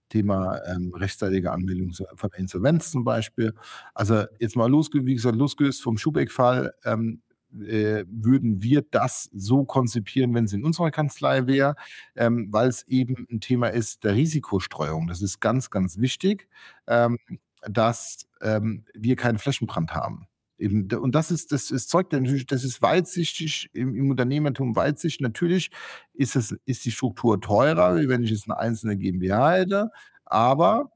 Thema 0.09 0.61
ähm, 0.65 0.93
rechtzeitige 0.93 1.51
Anmeldung 1.51 1.91
von 2.15 2.29
Insolvenz 2.37 2.91
zum 2.91 3.03
Beispiel. 3.03 3.53
Also 3.93 4.23
jetzt 4.39 4.55
mal 4.55 4.69
losgelöst, 4.69 5.05
wie 5.05 5.15
gesagt, 5.15 5.35
losgelöst 5.35 5.83
vom 5.83 5.97
Schubeck-Fall, 5.97 6.73
ähm, 6.85 7.21
äh, 7.53 8.05
würden 8.09 8.61
wir 8.61 8.83
das 8.89 9.29
so 9.33 9.63
konzipieren, 9.63 10.33
wenn 10.33 10.45
es 10.45 10.53
in 10.53 10.63
unserer 10.63 10.91
Kanzlei 10.91 11.47
wäre, 11.47 11.75
ähm, 12.15 12.47
weil 12.51 12.67
es 12.69 12.87
eben 12.87 13.27
ein 13.31 13.39
Thema 13.39 13.67
ist 13.67 14.03
der 14.03 14.15
Risikostreuung. 14.15 15.07
Das 15.07 15.21
ist 15.21 15.39
ganz, 15.39 15.69
ganz 15.69 15.97
wichtig, 15.97 16.47
ähm, 16.87 17.17
dass 17.61 18.27
ähm, 18.41 18.85
wir 18.93 19.15
keinen 19.15 19.39
Flächenbrand 19.39 19.93
haben. 19.93 20.27
Und 20.59 21.11
das 21.13 21.29
ist, 21.29 21.51
das, 21.51 21.67
das 21.67 21.87
zeugt 21.87 22.13
natürlich, 22.13 22.47
das 22.47 22.63
ist 22.63 22.81
weitsichtig 22.81 23.69
im, 23.73 23.95
im 23.95 24.09
Unternehmertum 24.09 24.75
weitsichtig. 24.75 25.21
Natürlich 25.21 25.69
ist 26.13 26.35
es, 26.35 26.55
ist 26.65 26.85
die 26.85 26.91
Struktur 26.91 27.39
teurer, 27.39 27.95
wenn 28.07 28.23
ich 28.23 28.31
jetzt 28.31 28.49
eine 28.49 28.57
einzelne 28.57 28.97
GmbH 28.97 29.51
hätte, 29.53 29.91
aber 30.25 30.91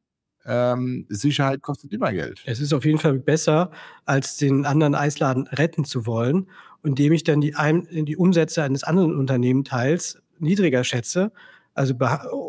ähm, 0.46 1.06
Sicherheit 1.10 1.62
kostet 1.62 1.94
immer 1.94 2.12
Geld. 2.12 2.42
Es 2.46 2.60
ist 2.60 2.74
auf 2.74 2.86
jeden 2.86 2.98
Fall 2.98 3.20
besser, 3.20 3.72
als 4.06 4.38
den 4.38 4.66
anderen 4.66 4.96
Eisladen 4.96 5.48
retten 5.48 5.86
zu 5.86 6.06
wollen, 6.06 6.50
indem 6.84 7.14
ich 7.14 7.24
dann 7.24 7.42
die, 7.42 7.54
die 7.92 8.18
Umsätze 8.18 8.64
eines 8.64 8.84
anderen 8.84 9.16
Unternehmenteils 9.16 10.20
niedriger 10.40 10.84
schätze, 10.84 11.32
also 11.74 11.96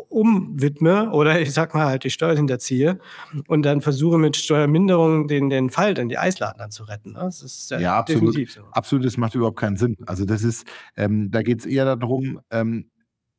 umwidme 0.09 1.11
oder 1.11 1.39
ich 1.41 1.53
sag 1.53 1.73
mal 1.73 1.85
halt 1.85 2.03
die 2.03 2.09
Steuern 2.09 2.37
hinterziehe 2.37 2.99
und 3.47 3.63
dann 3.63 3.81
versuche 3.81 4.17
mit 4.17 4.35
Steuerminderung 4.35 5.27
den, 5.27 5.49
den 5.49 5.69
Fall 5.69 5.97
in 5.97 6.09
die 6.09 6.17
Eisladen 6.17 6.59
dann 6.59 6.71
zu 6.71 6.83
retten. 6.83 7.13
Ne? 7.13 7.19
Das 7.19 7.41
ist 7.41 7.71
ja, 7.71 7.79
ja 7.79 7.97
absolut, 7.97 8.35
so. 8.49 8.61
absolut, 8.71 9.05
das 9.05 9.17
macht 9.17 9.35
überhaupt 9.35 9.59
keinen 9.59 9.77
Sinn. 9.77 9.97
Also 10.05 10.25
das 10.25 10.43
ist, 10.43 10.67
ähm, 10.95 11.31
da 11.31 11.41
geht 11.41 11.59
es 11.59 11.65
eher 11.65 11.95
darum, 11.95 12.41
ähm, 12.51 12.89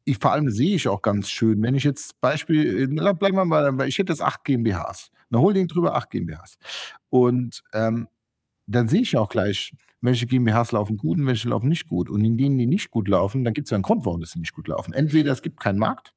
ich 0.06 0.18
vor 0.18 0.32
allem 0.32 0.50
sehe 0.50 0.76
ich 0.76 0.86
auch 0.88 1.02
ganz 1.02 1.30
schön, 1.30 1.62
wenn 1.62 1.74
ich 1.74 1.84
jetzt 1.84 2.20
Beispiel, 2.20 2.82
äh, 2.82 3.14
bleiben 3.14 3.36
wir 3.36 3.44
mal, 3.44 3.88
ich 3.88 3.98
hätte 3.98 4.12
jetzt 4.12 4.20
acht 4.20 4.44
GmbHs, 4.44 5.10
eine 5.30 5.40
Holding 5.40 5.66
drüber, 5.66 5.94
acht 5.94 6.10
GmbHs. 6.10 6.56
Und 7.08 7.62
ähm, 7.72 8.08
dann 8.66 8.88
sehe 8.88 9.00
ich 9.00 9.16
auch 9.16 9.28
gleich, 9.28 9.72
welche 10.04 10.26
GmbHs 10.26 10.72
laufen 10.72 10.96
gut 10.96 11.18
und 11.18 11.26
welche 11.26 11.48
laufen 11.48 11.68
nicht 11.68 11.88
gut. 11.88 12.10
Und 12.10 12.24
in 12.24 12.36
denen, 12.36 12.58
die 12.58 12.66
nicht 12.66 12.90
gut 12.90 13.08
laufen, 13.08 13.44
dann 13.44 13.54
gibt 13.54 13.66
es 13.66 13.70
ja 13.70 13.76
einen 13.76 13.82
Grund, 13.82 14.04
warum 14.04 14.22
sie 14.24 14.38
nicht 14.38 14.52
gut 14.52 14.68
laufen. 14.68 14.92
Entweder 14.92 15.32
es 15.32 15.42
gibt 15.42 15.60
keinen 15.60 15.78
Markt, 15.78 16.12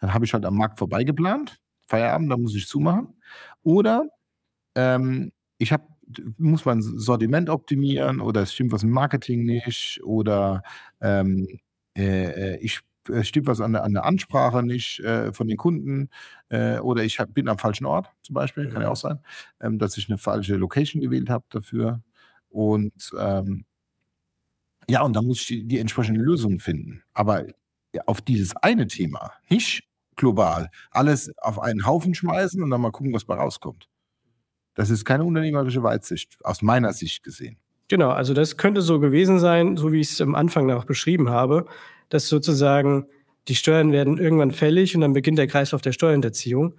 dann 0.00 0.14
habe 0.14 0.24
ich 0.24 0.32
halt 0.32 0.44
am 0.44 0.56
Markt 0.56 0.78
vorbeigeplant, 0.78 1.60
Feierabend, 1.86 2.30
da 2.30 2.36
muss 2.36 2.54
ich 2.54 2.68
zumachen. 2.68 3.14
Oder 3.62 4.08
ähm, 4.74 5.32
ich 5.58 5.72
habe 5.72 5.84
muss 6.36 6.64
mein 6.66 6.82
Sortiment 6.82 7.48
optimieren 7.48 8.20
oder 8.20 8.42
es 8.42 8.52
stimmt 8.52 8.72
was 8.72 8.82
im 8.82 8.90
Marketing 8.90 9.44
nicht 9.44 10.00
oder 10.04 10.62
ähm, 11.00 11.48
äh, 11.96 12.58
ich 12.58 12.80
äh, 13.08 13.24
stimmt 13.24 13.46
was 13.46 13.60
an 13.60 13.72
der, 13.72 13.84
an 13.84 13.94
der 13.94 14.04
Ansprache 14.04 14.62
nicht 14.62 15.00
äh, 15.00 15.32
von 15.32 15.48
den 15.48 15.56
Kunden 15.56 16.10
äh, 16.50 16.78
oder 16.78 17.04
ich 17.04 17.18
hab, 17.18 17.32
bin 17.32 17.48
am 17.48 17.58
falschen 17.58 17.86
Ort 17.86 18.10
zum 18.22 18.34
Beispiel, 18.34 18.68
kann 18.68 18.82
ja 18.82 18.90
auch 18.90 18.96
sein, 18.96 19.20
ähm, 19.60 19.78
dass 19.78 19.96
ich 19.96 20.08
eine 20.08 20.18
falsche 20.18 20.56
Location 20.56 21.00
gewählt 21.00 21.30
habe 21.30 21.44
dafür. 21.48 22.02
Und 22.54 23.10
ähm, 23.18 23.64
ja, 24.88 25.02
und 25.02 25.16
dann 25.16 25.26
muss 25.26 25.40
ich 25.40 25.46
die, 25.46 25.64
die 25.64 25.78
entsprechende 25.80 26.20
Lösung 26.20 26.60
finden. 26.60 27.02
Aber 27.12 27.44
auf 28.06 28.20
dieses 28.20 28.54
eine 28.56 28.86
Thema, 28.86 29.32
nicht 29.50 29.82
global, 30.14 30.70
alles 30.92 31.32
auf 31.38 31.58
einen 31.58 31.84
Haufen 31.84 32.14
schmeißen 32.14 32.62
und 32.62 32.70
dann 32.70 32.80
mal 32.80 32.92
gucken, 32.92 33.12
was 33.12 33.24
bei 33.24 33.34
rauskommt. 33.34 33.88
Das 34.74 34.90
ist 34.90 35.04
keine 35.04 35.24
unternehmerische 35.24 35.82
Weitsicht, 35.82 36.36
aus 36.44 36.62
meiner 36.62 36.92
Sicht 36.92 37.24
gesehen. 37.24 37.56
Genau, 37.88 38.10
also 38.10 38.34
das 38.34 38.56
könnte 38.56 38.82
so 38.82 39.00
gewesen 39.00 39.40
sein, 39.40 39.76
so 39.76 39.92
wie 39.92 40.00
ich 40.00 40.12
es 40.12 40.20
am 40.20 40.36
Anfang 40.36 40.66
noch 40.66 40.84
beschrieben 40.84 41.30
habe, 41.30 41.66
dass 42.08 42.28
sozusagen 42.28 43.06
die 43.48 43.56
Steuern 43.56 43.90
werden 43.90 44.18
irgendwann 44.18 44.52
fällig 44.52 44.94
und 44.94 45.00
dann 45.00 45.12
beginnt 45.12 45.38
der 45.38 45.48
Kreislauf 45.48 45.82
der 45.82 45.92
Steuerhinterziehung, 45.92 46.74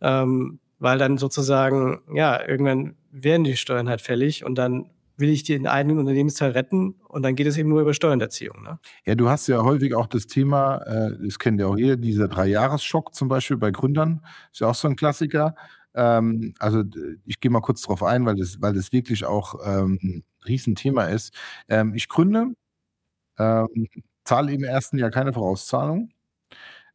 ähm, 0.00 0.58
weil 0.80 0.98
dann 0.98 1.18
sozusagen, 1.18 2.00
ja, 2.12 2.46
irgendwann 2.46 2.96
werden 3.12 3.44
die 3.44 3.56
Steuern 3.56 3.88
halt 3.88 4.00
fällig 4.00 4.44
und 4.44 4.56
dann 4.56 4.90
will 5.20 5.30
ich 5.30 5.44
den 5.44 5.66
einen 5.66 5.98
Unternehmensteil 5.98 6.52
retten 6.52 6.96
und 7.08 7.22
dann 7.22 7.36
geht 7.36 7.46
es 7.46 7.56
eben 7.56 7.68
nur 7.68 7.80
über 7.80 7.94
Steuerhinterziehung. 7.94 8.62
Ne? 8.62 8.78
Ja, 9.04 9.14
du 9.14 9.28
hast 9.28 9.46
ja 9.46 9.62
häufig 9.62 9.94
auch 9.94 10.06
das 10.06 10.26
Thema, 10.26 10.78
äh, 10.78 11.16
das 11.22 11.38
kennt 11.38 11.60
ihr 11.60 11.68
auch 11.68 11.76
hier, 11.76 11.96
dieser 11.96 12.28
Dreijahresschock 12.28 13.14
zum 13.14 13.28
Beispiel 13.28 13.56
bei 13.56 13.70
Gründern, 13.70 14.24
ist 14.52 14.60
ja 14.60 14.68
auch 14.68 14.74
so 14.74 14.88
ein 14.88 14.96
Klassiker. 14.96 15.54
Ähm, 15.94 16.54
also 16.58 16.82
ich 17.26 17.40
gehe 17.40 17.50
mal 17.50 17.60
kurz 17.60 17.82
drauf 17.82 18.02
ein, 18.02 18.26
weil 18.26 18.36
das, 18.36 18.60
weil 18.60 18.74
das 18.74 18.92
wirklich 18.92 19.24
auch 19.24 19.54
ähm, 19.64 19.98
ein 20.02 20.24
Riesenthema 20.46 21.04
ist. 21.04 21.34
Ähm, 21.68 21.94
ich 21.94 22.08
gründe, 22.08 22.54
ähm, 23.38 23.88
zahle 24.24 24.52
im 24.52 24.64
ersten 24.64 24.98
Jahr 24.98 25.10
keine 25.10 25.32
Vorauszahlung. 25.32 26.10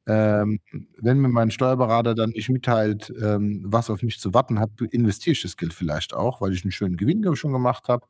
Ähm, 0.08 0.60
wenn 0.98 1.20
mir 1.20 1.30
mein 1.30 1.52
Steuerberater 1.52 2.14
dann 2.16 2.30
nicht 2.32 2.50
mitteilt, 2.50 3.12
ähm, 3.22 3.64
was 3.66 3.90
auf 3.90 4.04
mich 4.04 4.20
zu 4.20 4.34
warten 4.34 4.60
hat, 4.60 4.70
investiere 4.92 5.34
ich 5.34 5.42
das 5.42 5.58
Geld 5.58 5.74
vielleicht 5.74 6.14
auch, 6.14 6.42
weil 6.42 6.54
ich 6.54 6.64
einen 6.64 6.72
schönen 6.72 6.98
Gewinn 6.98 7.36
schon 7.36 7.54
gemacht 7.54 7.88
habe. 7.88 8.06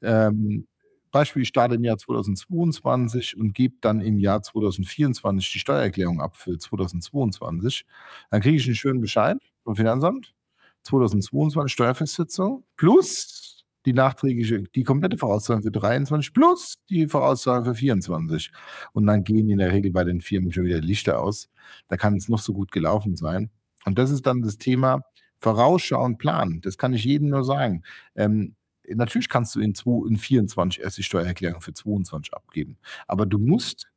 Ähm, 0.00 0.66
Beispiel, 1.10 1.42
ich 1.42 1.48
starte 1.48 1.74
im 1.74 1.84
Jahr 1.84 1.98
2022 1.98 3.36
und 3.36 3.52
gebe 3.52 3.74
dann 3.80 4.00
im 4.00 4.18
Jahr 4.18 4.42
2024 4.42 5.52
die 5.52 5.58
Steuererklärung 5.58 6.20
ab 6.20 6.36
für 6.36 6.56
2022. 6.56 7.84
Dann 8.30 8.40
kriege 8.40 8.56
ich 8.56 8.66
einen 8.66 8.76
schönen 8.76 9.00
Bescheid 9.00 9.38
vom 9.64 9.74
Finanzamt. 9.74 10.34
2022 10.82 11.72
Steuerfestsetzung 11.72 12.64
plus 12.76 13.49
die 13.86 13.92
nachträgliche, 13.92 14.62
die 14.62 14.84
komplette 14.84 15.16
Vorauszahlung 15.16 15.62
für 15.62 15.70
23 15.70 16.32
plus 16.32 16.78
die 16.90 17.08
Vorauszahlung 17.08 17.64
für 17.64 17.74
24. 17.74 18.50
Und 18.92 19.06
dann 19.06 19.24
gehen 19.24 19.48
in 19.48 19.58
der 19.58 19.72
Regel 19.72 19.90
bei 19.90 20.04
den 20.04 20.20
Firmen 20.20 20.52
schon 20.52 20.64
wieder 20.64 20.80
Lichter 20.80 21.20
aus. 21.20 21.48
Da 21.88 21.96
kann 21.96 22.16
es 22.16 22.28
noch 22.28 22.40
so 22.40 22.52
gut 22.52 22.72
gelaufen 22.72 23.16
sein. 23.16 23.50
Und 23.86 23.98
das 23.98 24.10
ist 24.10 24.26
dann 24.26 24.42
das 24.42 24.58
Thema 24.58 25.02
Vorausschauen, 25.40 26.18
planen. 26.18 26.60
Das 26.60 26.76
kann 26.76 26.92
ich 26.92 27.04
jedem 27.04 27.30
nur 27.30 27.44
sagen. 27.44 27.82
Ähm, 28.14 28.54
natürlich 28.86 29.28
kannst 29.28 29.54
du 29.54 29.60
in, 29.60 29.74
zwei, 29.74 30.06
in 30.08 30.18
24 30.18 30.82
erst 30.82 30.98
die 30.98 31.02
Steuererklärung 31.02 31.62
für 31.62 31.72
22 31.72 32.34
abgeben. 32.34 32.78
Aber 33.06 33.24
du 33.24 33.38
musst 33.38 33.88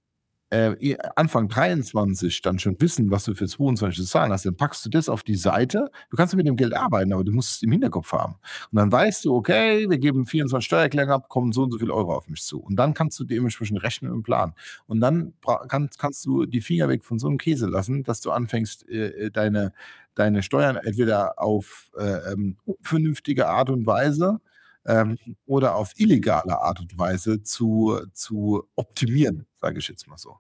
äh, 0.54 0.98
Anfang 1.16 1.48
23 1.48 2.42
dann 2.42 2.60
schon 2.60 2.80
wissen, 2.80 3.10
was 3.10 3.24
du 3.24 3.34
für 3.34 3.48
22 3.48 3.98
zu 3.98 4.06
zahlen 4.06 4.32
hast, 4.32 4.46
dann 4.46 4.56
packst 4.56 4.86
du 4.86 4.90
das 4.90 5.10
auf 5.10 5.24
die 5.24 5.36
Seite. 5.36 5.90
Du 6.12 6.18
kannst 6.18 6.36
mit 6.36 6.46
dem 6.46 6.56
Geld 6.56 6.76
arbeiten, 6.76 7.12
aber 7.12 7.24
du 7.24 7.32
musst 7.32 7.56
es 7.56 7.64
im 7.64 7.72
Hinterkopf 7.72 8.12
haben. 8.12 8.36
Und 8.72 8.78
dann 8.78 8.92
weißt 8.92 9.26
du, 9.26 9.36
okay, 9.36 9.90
wir 9.90 9.98
geben 9.98 10.28
24 10.28 10.66
Steuererklärungen 10.66 11.16
ab, 11.16 11.30
kommen 11.30 11.52
so 11.52 11.64
und 11.64 11.72
so 11.72 11.80
viel 11.80 11.90
Euro 11.90 12.16
auf 12.16 12.28
mich 12.30 12.44
zu. 12.44 12.60
Und 12.60 12.76
dann 12.76 12.94
kannst 12.94 13.20
du 13.20 13.24
dementsprechend 13.24 13.82
rechnen 13.82 14.12
und 14.12 14.24
planen. 14.24 14.54
Und 14.86 15.00
dann 15.00 15.34
kann, 15.68 15.90
kannst 15.98 16.26
du 16.26 16.46
die 16.46 16.62
Finger 16.62 16.88
weg 16.88 17.04
von 17.04 17.18
so 17.18 17.28
einem 17.28 17.38
Käse 17.40 17.68
lassen, 17.68 18.04
dass 18.04 18.22
du 18.22 18.32
anfängst, 18.32 18.88
äh, 18.90 19.08
äh 19.08 19.32
deine, 19.32 19.74
deine 20.14 20.44
Steuern 20.44 20.76
entweder 20.76 21.42
auf 21.42 21.90
äh, 21.98 22.32
ähm, 22.32 22.58
vernünftige 22.82 23.48
Art 23.48 23.72
und 23.72 23.88
Weise 23.88 24.40
ähm, 24.86 25.18
oder 25.46 25.76
auf 25.76 25.94
illegale 25.98 26.62
Art 26.62 26.80
und 26.80 26.98
Weise 26.98 27.42
zu, 27.42 28.00
zu 28.14 28.68
optimieren, 28.76 29.46
sage 29.64 29.80
ich 29.80 29.88
jetzt 29.88 30.08
mal 30.08 30.18
so. 30.18 30.36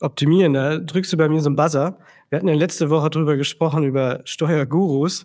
Optimieren, 0.00 0.52
da 0.52 0.78
drückst 0.78 1.12
du 1.12 1.16
bei 1.16 1.28
mir 1.28 1.40
so 1.40 1.48
einen 1.48 1.56
Buzzer. 1.56 1.98
Wir 2.28 2.38
hatten 2.38 2.48
ja 2.48 2.54
letzte 2.54 2.90
Woche 2.90 3.08
darüber 3.10 3.36
gesprochen, 3.36 3.84
über 3.84 4.20
Steuergurus. 4.24 5.24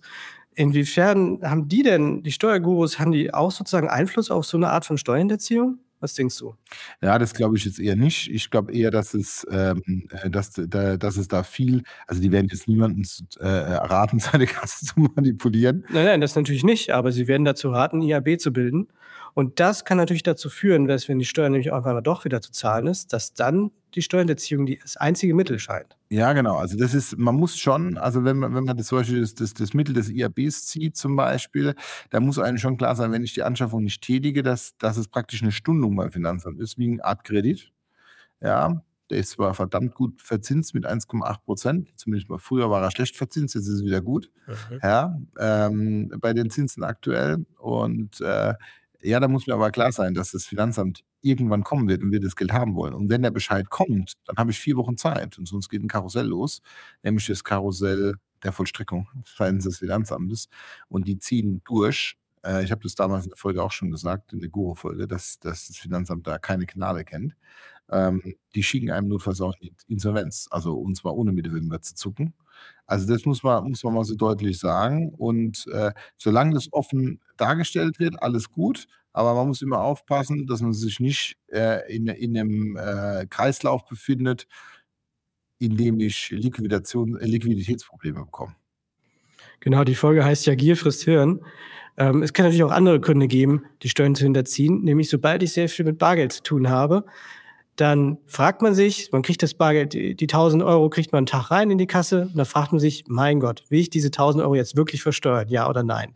Inwiefern 0.53 1.39
haben 1.43 1.67
die 1.67 1.81
denn, 1.81 2.21
die 2.21 2.31
Steuergurus, 2.31 2.99
haben 2.99 3.11
die 3.11 3.33
auch 3.33 3.51
sozusagen 3.51 3.89
Einfluss 3.89 4.29
auf 4.29 4.45
so 4.45 4.57
eine 4.57 4.69
Art 4.69 4.85
von 4.85 4.97
Steuerhinterziehung? 4.97 5.79
Was 5.99 6.13
denkst 6.13 6.37
du? 6.37 6.55
Ja, 7.01 7.17
das 7.19 7.33
glaube 7.33 7.57
ich 7.57 7.65
jetzt 7.65 7.79
eher 7.79 7.95
nicht. 7.95 8.29
Ich 8.29 8.49
glaube 8.49 8.73
eher, 8.73 8.91
dass 8.91 9.13
es, 9.13 9.45
ähm, 9.51 10.07
äh, 10.11 10.29
dass, 10.29 10.51
da, 10.51 10.97
dass 10.97 11.17
es 11.17 11.27
da 11.27 11.43
viel, 11.43 11.83
also 12.07 12.21
die 12.21 12.31
werden 12.31 12.47
jetzt 12.51 12.67
niemanden 12.67 13.03
äh, 13.39 13.47
raten, 13.47 14.19
seine 14.19 14.45
Kasse 14.45 14.85
zu 14.85 14.99
manipulieren. 15.15 15.85
Nein, 15.89 16.05
nein, 16.05 16.21
das 16.21 16.35
natürlich 16.35 16.63
nicht, 16.63 16.91
aber 16.91 17.11
sie 17.11 17.27
werden 17.27 17.45
dazu 17.45 17.69
raten, 17.69 18.01
IAB 18.01 18.39
zu 18.39 18.53
bilden. 18.53 18.87
Und 19.33 19.59
das 19.59 19.85
kann 19.85 19.97
natürlich 19.97 20.23
dazu 20.23 20.49
führen, 20.49 20.87
dass 20.87 21.07
wenn 21.07 21.19
die 21.19 21.25
Steuer 21.25 21.49
nämlich 21.49 21.71
auf 21.71 21.85
einmal 21.85 22.03
doch 22.03 22.25
wieder 22.25 22.41
zu 22.41 22.51
zahlen 22.51 22.87
ist, 22.87 23.13
dass 23.13 23.33
dann 23.33 23.71
die 23.93 24.01
Steuerhinterziehung 24.01 24.67
das 24.81 24.97
einzige 24.97 25.33
Mittel 25.33 25.59
scheint. 25.59 25.97
Ja, 26.09 26.33
genau. 26.33 26.57
Also 26.57 26.77
das 26.77 26.93
ist, 26.93 27.17
man 27.17 27.35
muss 27.35 27.57
schon, 27.57 27.97
also 27.97 28.23
wenn 28.23 28.37
man, 28.37 28.55
wenn 28.55 28.63
man 28.63 28.77
das 28.77 28.87
zum 28.87 28.99
Beispiel 28.99 29.21
das, 29.21 29.35
das, 29.35 29.53
das 29.53 29.73
Mittel 29.73 29.93
des 29.93 30.09
IABs 30.09 30.67
zieht 30.67 30.95
zum 30.95 31.15
Beispiel, 31.15 31.75
da 32.09 32.19
muss 32.19 32.39
einem 32.39 32.57
schon 32.57 32.77
klar 32.77 32.95
sein, 32.95 33.11
wenn 33.11 33.23
ich 33.23 33.33
die 33.33 33.43
Anschaffung 33.43 33.83
nicht 33.83 34.01
tätige, 34.01 34.43
dass, 34.43 34.77
dass 34.77 34.97
es 34.97 35.07
praktisch 35.07 35.41
eine 35.41 35.51
Stundung 35.51 35.95
beim 35.95 36.11
Finanzamt 36.11 36.59
ist, 36.59 36.77
wie 36.77 36.91
eine 36.91 37.03
Art 37.03 37.23
Kredit. 37.23 37.71
Ja, 38.41 38.81
der 39.11 39.19
ist 39.19 39.31
zwar 39.31 39.53
verdammt 39.53 39.93
gut 39.93 40.21
verzinst 40.21 40.73
mit 40.73 40.87
1,8 40.87 41.43
Prozent. 41.43 41.89
Zumindest 41.97 42.29
mal 42.29 42.39
früher 42.39 42.69
war 42.69 42.81
er 42.81 42.91
schlecht 42.91 43.17
verzinst, 43.17 43.55
jetzt 43.55 43.67
ist 43.67 43.75
es 43.75 43.83
wieder 43.83 44.01
gut. 44.01 44.31
Mhm. 44.47 44.79
Ja, 44.81 45.19
ähm, 45.37 46.13
bei 46.19 46.33
den 46.33 46.49
Zinsen 46.49 46.83
aktuell. 46.83 47.45
Und 47.59 48.21
äh, 48.21 48.53
ja, 49.03 49.19
da 49.19 49.27
muss 49.27 49.47
mir 49.47 49.53
aber 49.53 49.71
klar 49.71 49.91
sein, 49.91 50.13
dass 50.13 50.31
das 50.31 50.45
Finanzamt 50.45 51.03
irgendwann 51.21 51.63
kommen 51.63 51.87
wird 51.87 52.01
und 52.01 52.11
wir 52.11 52.19
das 52.19 52.35
Geld 52.35 52.51
haben 52.51 52.75
wollen. 52.75 52.93
Und 52.93 53.09
wenn 53.09 53.21
der 53.21 53.31
Bescheid 53.31 53.69
kommt, 53.69 54.13
dann 54.25 54.37
habe 54.37 54.51
ich 54.51 54.59
vier 54.59 54.75
Wochen 54.77 54.97
Zeit 54.97 55.37
und 55.37 55.47
sonst 55.47 55.69
geht 55.69 55.83
ein 55.83 55.87
Karussell 55.87 56.25
los, 56.25 56.61
nämlich 57.03 57.27
das 57.27 57.43
Karussell 57.43 58.15
der 58.43 58.51
Vollstreckung 58.51 59.07
seitens 59.37 59.65
des 59.65 59.79
Finanzamtes. 59.79 60.49
Und 60.87 61.07
die 61.07 61.17
ziehen 61.17 61.61
durch. 61.65 62.17
Äh, 62.43 62.63
ich 62.63 62.71
habe 62.71 62.81
das 62.83 62.95
damals 62.95 63.25
in 63.25 63.29
der 63.29 63.37
Folge 63.37 63.63
auch 63.63 63.71
schon 63.71 63.91
gesagt, 63.91 64.33
in 64.33 64.39
der 64.39 64.49
Guru-Folge, 64.49 65.07
dass, 65.07 65.39
dass 65.39 65.67
das 65.67 65.77
Finanzamt 65.77 66.27
da 66.27 66.37
keine 66.37 66.65
Gnade 66.65 67.03
kennt. 67.03 67.35
Ähm, 67.89 68.35
die 68.55 68.63
schicken 68.63 68.89
einem 68.89 69.09
notfalls 69.09 69.41
auch 69.41 69.53
in 69.59 69.75
Insolvenz. 69.87 70.47
Also 70.49 70.75
und 70.75 70.95
zwar 70.95 71.15
ohne 71.15 71.31
mit 71.31 71.45
den 71.45 71.71
zu 71.81 71.95
zucken. 71.95 72.33
Also 72.85 73.07
das 73.07 73.25
muss 73.25 73.41
man, 73.43 73.69
muss 73.69 73.83
man 73.83 73.93
mal 73.93 74.03
so 74.03 74.15
deutlich 74.15 74.59
sagen. 74.59 75.13
Und 75.17 75.65
äh, 75.71 75.91
solange 76.17 76.53
das 76.53 76.71
offen 76.71 77.21
dargestellt 77.37 77.99
wird, 77.99 78.21
alles 78.21 78.51
gut. 78.51 78.87
Aber 79.13 79.33
man 79.33 79.47
muss 79.47 79.61
immer 79.61 79.79
aufpassen, 79.79 80.47
dass 80.47 80.61
man 80.61 80.73
sich 80.73 80.99
nicht 80.99 81.37
äh, 81.47 81.93
in, 81.93 82.07
in 82.07 82.37
einem 82.37 82.77
äh, 82.77 83.25
Kreislauf 83.27 83.85
befindet, 83.85 84.47
in 85.59 85.77
dem 85.77 85.99
ich 85.99 86.31
Liquidation, 86.31 87.17
äh, 87.17 87.25
Liquiditätsprobleme 87.25 88.25
bekomme. 88.25 88.55
Genau, 89.59 89.83
die 89.83 89.95
Folge 89.95 90.25
heißt 90.25 90.45
ja 90.47 90.55
Gier 90.55 90.75
frisst 90.75 91.03
Hirn. 91.03 91.41
Ähm, 91.97 92.23
es 92.23 92.33
kann 92.33 92.45
natürlich 92.45 92.63
auch 92.63 92.71
andere 92.71 92.99
Gründe 92.99 93.27
geben, 93.27 93.65
die 93.83 93.89
Steuern 93.89 94.15
zu 94.15 94.23
hinterziehen. 94.23 94.83
Nämlich 94.83 95.09
sobald 95.09 95.43
ich 95.43 95.53
sehr 95.53 95.69
viel 95.69 95.85
mit 95.85 95.97
Bargeld 95.97 96.31
zu 96.33 96.43
tun 96.43 96.69
habe, 96.69 97.05
dann 97.75 98.17
fragt 98.27 98.61
man 98.61 98.73
sich, 98.73 99.11
man 99.11 99.21
kriegt 99.21 99.41
das 99.41 99.53
Bargeld, 99.53 99.93
die, 99.93 100.15
die 100.15 100.25
1000 100.25 100.61
Euro 100.63 100.89
kriegt 100.89 101.11
man 101.11 101.19
einen 101.19 101.25
Tag 101.25 101.51
rein 101.51 101.71
in 101.71 101.77
die 101.77 101.87
Kasse 101.87 102.23
und 102.23 102.37
dann 102.37 102.45
fragt 102.45 102.71
man 102.71 102.79
sich, 102.79 103.05
mein 103.07 103.39
Gott, 103.39 103.63
will 103.69 103.79
ich 103.79 103.89
diese 103.89 104.07
1000 104.07 104.43
Euro 104.43 104.55
jetzt 104.55 104.75
wirklich 104.75 105.01
versteuern, 105.01 105.47
ja 105.47 105.69
oder 105.69 105.83
nein? 105.83 106.15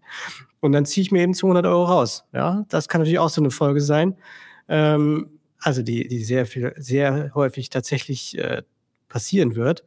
Und 0.59 0.71
dann 0.73 0.85
ziehe 0.85 1.03
ich 1.03 1.11
mir 1.11 1.21
eben 1.21 1.33
200 1.33 1.65
Euro 1.65 1.85
raus. 1.85 2.25
Ja, 2.33 2.65
das 2.69 2.87
kann 2.87 3.01
natürlich 3.01 3.19
auch 3.19 3.29
so 3.29 3.41
eine 3.41 3.51
Folge 3.51 3.81
sein. 3.81 4.15
Ähm, 4.67 5.39
also 5.59 5.81
die, 5.81 6.07
die 6.07 6.23
sehr 6.23 6.45
viel, 6.45 6.73
sehr 6.77 7.31
häufig 7.33 7.69
tatsächlich 7.69 8.37
äh, 8.37 8.63
passieren 9.07 9.55
wird. 9.55 9.83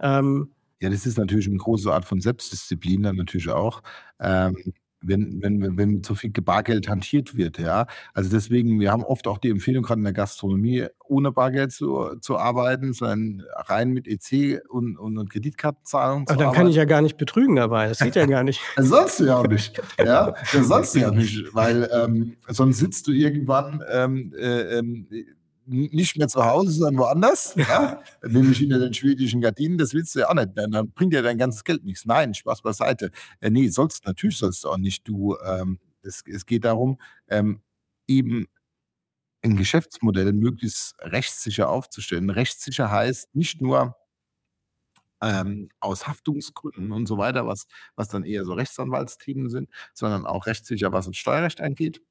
Ähm, 0.00 0.50
ja, 0.80 0.90
das 0.90 1.06
ist 1.06 1.16
natürlich 1.16 1.46
eine 1.46 1.58
große 1.58 1.92
Art 1.92 2.04
von 2.04 2.20
Selbstdisziplin 2.20 3.02
dann 3.02 3.16
natürlich 3.16 3.48
auch. 3.48 3.82
Ähm, 4.18 4.56
wenn, 5.02 5.42
wenn, 5.42 5.76
wenn 5.76 6.02
so 6.02 6.14
viel 6.14 6.30
Bargeld 6.30 6.88
hantiert 6.88 7.36
wird, 7.36 7.58
ja. 7.58 7.86
Also 8.14 8.30
deswegen, 8.30 8.80
wir 8.80 8.90
haben 8.90 9.04
oft 9.04 9.26
auch 9.26 9.38
die 9.38 9.50
Empfehlung, 9.50 9.82
gerade 9.82 10.00
in 10.00 10.04
der 10.04 10.12
Gastronomie, 10.12 10.86
ohne 11.04 11.32
Bargeld 11.32 11.72
zu, 11.72 12.16
zu 12.20 12.38
arbeiten, 12.38 12.92
sondern 12.92 13.42
rein 13.54 13.90
mit 13.90 14.06
EC 14.06 14.62
und, 14.68 14.96
und, 14.96 15.18
und 15.18 15.30
Kreditkartenzahlung 15.30 16.22
Aber 16.22 16.36
dann 16.36 16.46
arbeiten. 16.46 16.56
kann 16.56 16.68
ich 16.68 16.76
ja 16.76 16.84
gar 16.84 17.02
nicht 17.02 17.16
betrügen 17.16 17.56
dabei, 17.56 17.88
das 17.88 17.98
geht 17.98 18.16
ja 18.16 18.26
gar 18.26 18.44
nicht. 18.44 18.60
sonst 18.78 19.20
ja 19.20 19.36
auch 19.36 19.46
nicht, 19.46 19.80
ja. 19.98 20.34
sonst 20.44 20.94
ja 20.94 21.10
nicht, 21.10 21.44
weil 21.54 21.88
ähm, 21.92 22.36
sonst 22.48 22.78
sitzt 22.78 23.06
du 23.06 23.12
irgendwann 23.12 23.82
ähm, 23.92 24.32
äh, 24.38 24.78
ähm, 24.78 25.06
nicht 25.66 26.16
mehr 26.16 26.28
zu 26.28 26.44
Hause, 26.44 26.72
sondern 26.72 26.98
woanders, 26.98 27.54
ja? 27.56 28.02
nämlich 28.26 28.58
hinter 28.58 28.78
den 28.78 28.94
schwedischen 28.94 29.40
Gardinen, 29.40 29.78
das 29.78 29.94
willst 29.94 30.14
du 30.14 30.20
ja 30.20 30.28
auch 30.28 30.34
nicht. 30.34 30.50
Dann 30.54 30.90
bringt 30.92 31.12
dir 31.12 31.22
dein 31.22 31.38
ganzes 31.38 31.64
Geld 31.64 31.84
nichts. 31.84 32.04
Nein, 32.04 32.34
Spaß 32.34 32.62
beiseite. 32.62 33.10
Äh, 33.40 33.50
nee, 33.50 33.68
sollst, 33.68 34.06
natürlich 34.06 34.38
sollst 34.38 34.64
du 34.64 34.70
auch 34.70 34.78
nicht. 34.78 35.06
Du, 35.06 35.36
ähm, 35.44 35.78
es, 36.02 36.22
es 36.26 36.46
geht 36.46 36.64
darum, 36.64 37.00
ähm, 37.28 37.60
eben 38.06 38.46
ein 39.42 39.56
Geschäftsmodell 39.56 40.32
möglichst 40.32 40.94
rechtssicher 41.00 41.68
aufzustellen. 41.68 42.30
Rechtssicher 42.30 42.90
heißt 42.90 43.34
nicht 43.34 43.60
nur 43.60 43.96
ähm, 45.20 45.68
aus 45.80 46.08
Haftungsgründen 46.08 46.92
und 46.92 47.06
so 47.06 47.18
weiter, 47.18 47.46
was, 47.46 47.66
was 47.94 48.08
dann 48.08 48.24
eher 48.24 48.44
so 48.44 48.54
Rechtsanwaltsthemen 48.54 49.50
sind, 49.50 49.70
sondern 49.94 50.26
auch 50.26 50.46
rechtssicher, 50.46 50.92
was 50.92 51.06
das 51.06 51.16
Steuerrecht 51.16 51.60
angeht. 51.60 52.02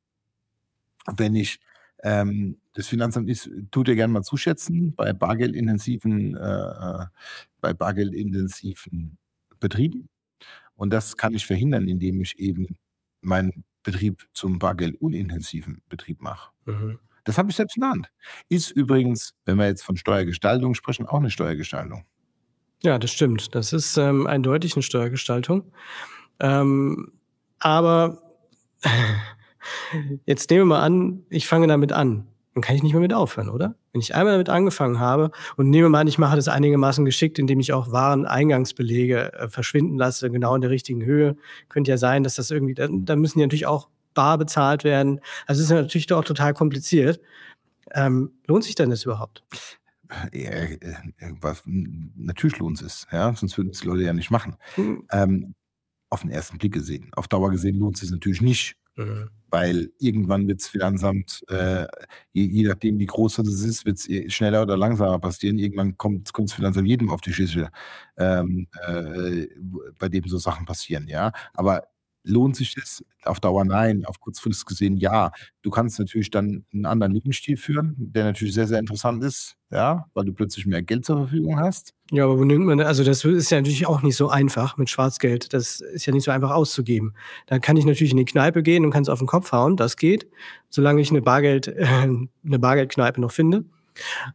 Wenn 1.18 1.36
ich 1.36 1.60
ähm, 2.04 2.61
das 2.74 2.88
Finanzamt 2.88 3.30
ist, 3.30 3.50
tut 3.72 3.88
ihr 3.88 3.96
gerne 3.96 4.14
mal 4.14 4.24
zuschätzen 4.24 4.94
bei 4.96 5.14
bargeldintensiven, 5.14 6.36
äh, 6.36 7.06
bei 7.60 7.74
bargeldintensiven 7.74 9.18
Betrieben. 9.60 10.10
Und 10.76 10.92
das 10.92 11.18
kann 11.18 11.34
ich 11.34 11.46
verhindern, 11.46 11.88
indem 11.88 12.22
ich 12.22 12.40
eben 12.40 12.78
meinen 13.22 13.64
Betrieb 13.84 14.28
zum 14.34 14.58
bargeldunintensiven 14.58 15.82
Betrieb 15.90 16.22
mache. 16.22 16.52
Mhm. 16.66 17.00
Das 17.24 17.38
habe 17.38 17.52
ich 17.52 17.56
selbst 17.56 17.78
Hand. 17.80 18.12
Ist 18.50 18.72
übrigens, 18.72 19.36
wenn 19.46 19.58
wir 19.58 19.68
jetzt 19.68 19.84
von 19.84 19.96
Steuergestaltung 19.96 20.74
sprechen, 20.74 21.06
auch 21.06 21.20
eine 21.20 21.30
Steuergestaltung. 21.30 22.06
Ja, 22.82 22.98
das 22.98 23.12
stimmt. 23.12 23.54
Das 23.54 23.74
ist 23.74 23.98
ähm, 23.98 24.26
eindeutig 24.26 24.76
eine 24.76 24.82
Steuergestaltung. 24.82 25.72
Ähm, 26.40 27.12
aber 27.60 28.32
Jetzt 30.26 30.50
nehmen 30.50 30.62
wir 30.62 30.78
mal 30.78 30.82
an, 30.82 31.24
ich 31.30 31.48
fange 31.48 31.68
damit 31.68 31.92
an. 31.92 32.28
Dann 32.54 32.62
kann 32.62 32.76
ich 32.76 32.84
nicht 32.84 32.92
mehr 32.92 33.02
mit 33.02 33.14
aufhören, 33.14 33.50
oder? 33.50 33.76
Wenn 33.94 34.02
ich 34.02 34.14
einmal 34.14 34.34
damit 34.34 34.50
angefangen 34.50 35.00
habe 35.00 35.32
und 35.56 35.70
nehme 35.70 35.88
mal 35.88 36.02
an, 36.02 36.08
ich 36.08 36.18
mache 36.18 36.36
das 36.36 36.50
einigermaßen 36.50 37.06
geschickt, 37.06 37.40
indem 37.40 37.62
ich 37.62 37.72
auch 37.72 37.92
Wareneingangsbelege 37.92 39.34
äh, 39.34 39.50
verschwinden 39.50 39.98
lasse, 39.98 40.30
genau 40.30 40.56
in 40.56 40.62
der 40.62 40.70
richtigen 40.70 41.04
Höhe, 41.04 41.38
könnte 41.70 41.92
ja 41.92 41.98
sein, 41.98 42.24
dass 42.24 42.36
das 42.36 42.52
irgendwie, 42.52 42.74
da, 42.74 42.88
da 42.90 43.16
müssen 43.16 43.40
die 43.40 43.46
natürlich 43.46 43.68
auch 43.68 43.88
bar 44.14 44.38
bezahlt 44.38 44.84
werden. 44.84 45.22
Also 45.48 45.62
es 45.62 45.70
ist 45.70 45.72
natürlich 45.72 46.08
doch 46.08 46.26
total 46.26 46.54
kompliziert. 46.54 47.22
Ähm, 47.94 48.32
lohnt 48.48 48.66
sich 48.66 48.76
denn 48.76 48.90
das 48.90 49.04
überhaupt? 49.04 49.44
Ja, 50.34 50.50
äh, 50.52 50.78
was, 51.40 51.64
natürlich 51.66 52.60
lohnt 52.60 52.82
es, 52.82 53.08
ja, 53.12 53.34
sonst 53.34 53.58
würden 53.58 53.70
es 53.70 53.80
die 53.80 53.88
Leute 53.88 54.04
ja 54.04 54.14
nicht 54.14 54.30
machen. 54.30 54.58
Mhm. 54.76 55.08
Ähm, 55.12 55.54
auf 56.10 56.22
den 56.22 56.32
ersten 56.32 56.58
Blick 56.58 56.74
gesehen. 56.74 57.10
Auf 57.14 57.30
Dauer 57.30 57.50
gesehen 57.50 57.80
lohnt 57.80 57.96
es 57.96 58.02
sich 58.02 58.12
natürlich 58.12 58.42
nicht. 58.42 58.76
Mhm. 58.98 59.30
Weil 59.52 59.92
irgendwann 60.00 60.48
wird 60.48 60.62
es 60.62 60.68
Finanzamt, 60.70 61.44
äh, 61.50 61.86
je, 62.34 62.46
je, 62.46 62.64
nachdem 62.68 63.00
wie 63.00 63.06
groß 63.06 63.36
das 63.38 63.48
ist, 63.62 63.86
wird 63.86 63.98
es 64.00 64.34
schneller 64.34 64.64
oder 64.64 64.78
langsamer 64.78 65.20
passieren. 65.20 65.60
Irgendwann 65.60 65.98
kommt 65.98 66.32
das 66.34 66.54
Finanzamt 66.54 66.88
jedem 66.88 67.10
auf 67.10 67.22
die 67.22 67.34
Schüssel, 67.34 67.70
ähm, 68.18 68.68
äh, 68.88 69.48
bei 70.00 70.10
dem 70.10 70.26
so 70.28 70.38
Sachen 70.38 70.66
passieren, 70.66 71.08
ja. 71.08 71.32
Aber 71.54 71.84
lohnt 72.24 72.56
sich 72.56 72.76
das 72.76 73.04
auf 73.24 73.40
Dauer? 73.40 73.66
Nein, 73.66 74.06
auf 74.06 74.20
kurzfristig 74.20 74.66
gesehen 74.66 74.98
ja. 74.98 75.32
Du 75.62 75.70
kannst 75.70 76.00
natürlich 76.00 76.32
dann 76.32 76.66
einen 76.74 76.86
anderen 76.86 77.14
Lebensstil 77.14 77.58
führen, 77.58 77.96
der 77.98 78.26
natürlich 78.26 78.54
sehr, 78.54 78.68
sehr 78.68 78.80
interessant 78.80 79.24
ist, 79.24 79.56
ja, 79.72 80.06
weil 80.14 80.26
du 80.26 80.34
plötzlich 80.34 80.66
mehr 80.66 80.82
Geld 80.82 81.06
zur 81.06 81.18
Verfügung 81.18 81.60
hast. 81.60 81.94
Ja, 82.12 82.26
aber 82.26 82.40
wo 82.40 82.44
nimmt 82.44 82.66
man, 82.66 82.80
also 82.82 83.04
das 83.04 83.24
ist 83.24 83.52
ja 83.52 83.58
natürlich 83.58 83.88
auch 83.88 84.02
nicht 84.02 84.16
so 84.16 84.30
einfach 84.30 84.78
mit 84.78 84.90
Schwarzgeld. 84.90 85.54
Das 85.54 85.80
ist 85.80 86.06
ja 86.06 86.14
nicht 86.14 86.24
so 86.24 86.32
einfach 86.32 86.52
auszugeben. 86.52 87.14
Da 87.48 87.60
kann 87.60 87.78
ich 87.78 87.86
natürlich 87.86 88.12
in 88.12 88.18
die 88.18 88.26
Kneipe 88.26 88.64
gehen 88.64 88.86
und 88.86 88.92
kann 88.92 89.04
es 89.04 89.10
auf 89.10 89.20
den 89.20 89.28
Kopf 89.28 89.52
hauen, 89.52 89.78
das 89.78 89.98
geht, 89.98 90.28
solange 90.70 91.02
ich 91.02 91.10
eine 91.12 91.22
Bargeld, 91.22 91.68
äh, 91.68 91.86
eine 92.46 92.60
Bargeldkneipe 92.60 93.22
noch 93.22 93.32
finde. 93.32 93.66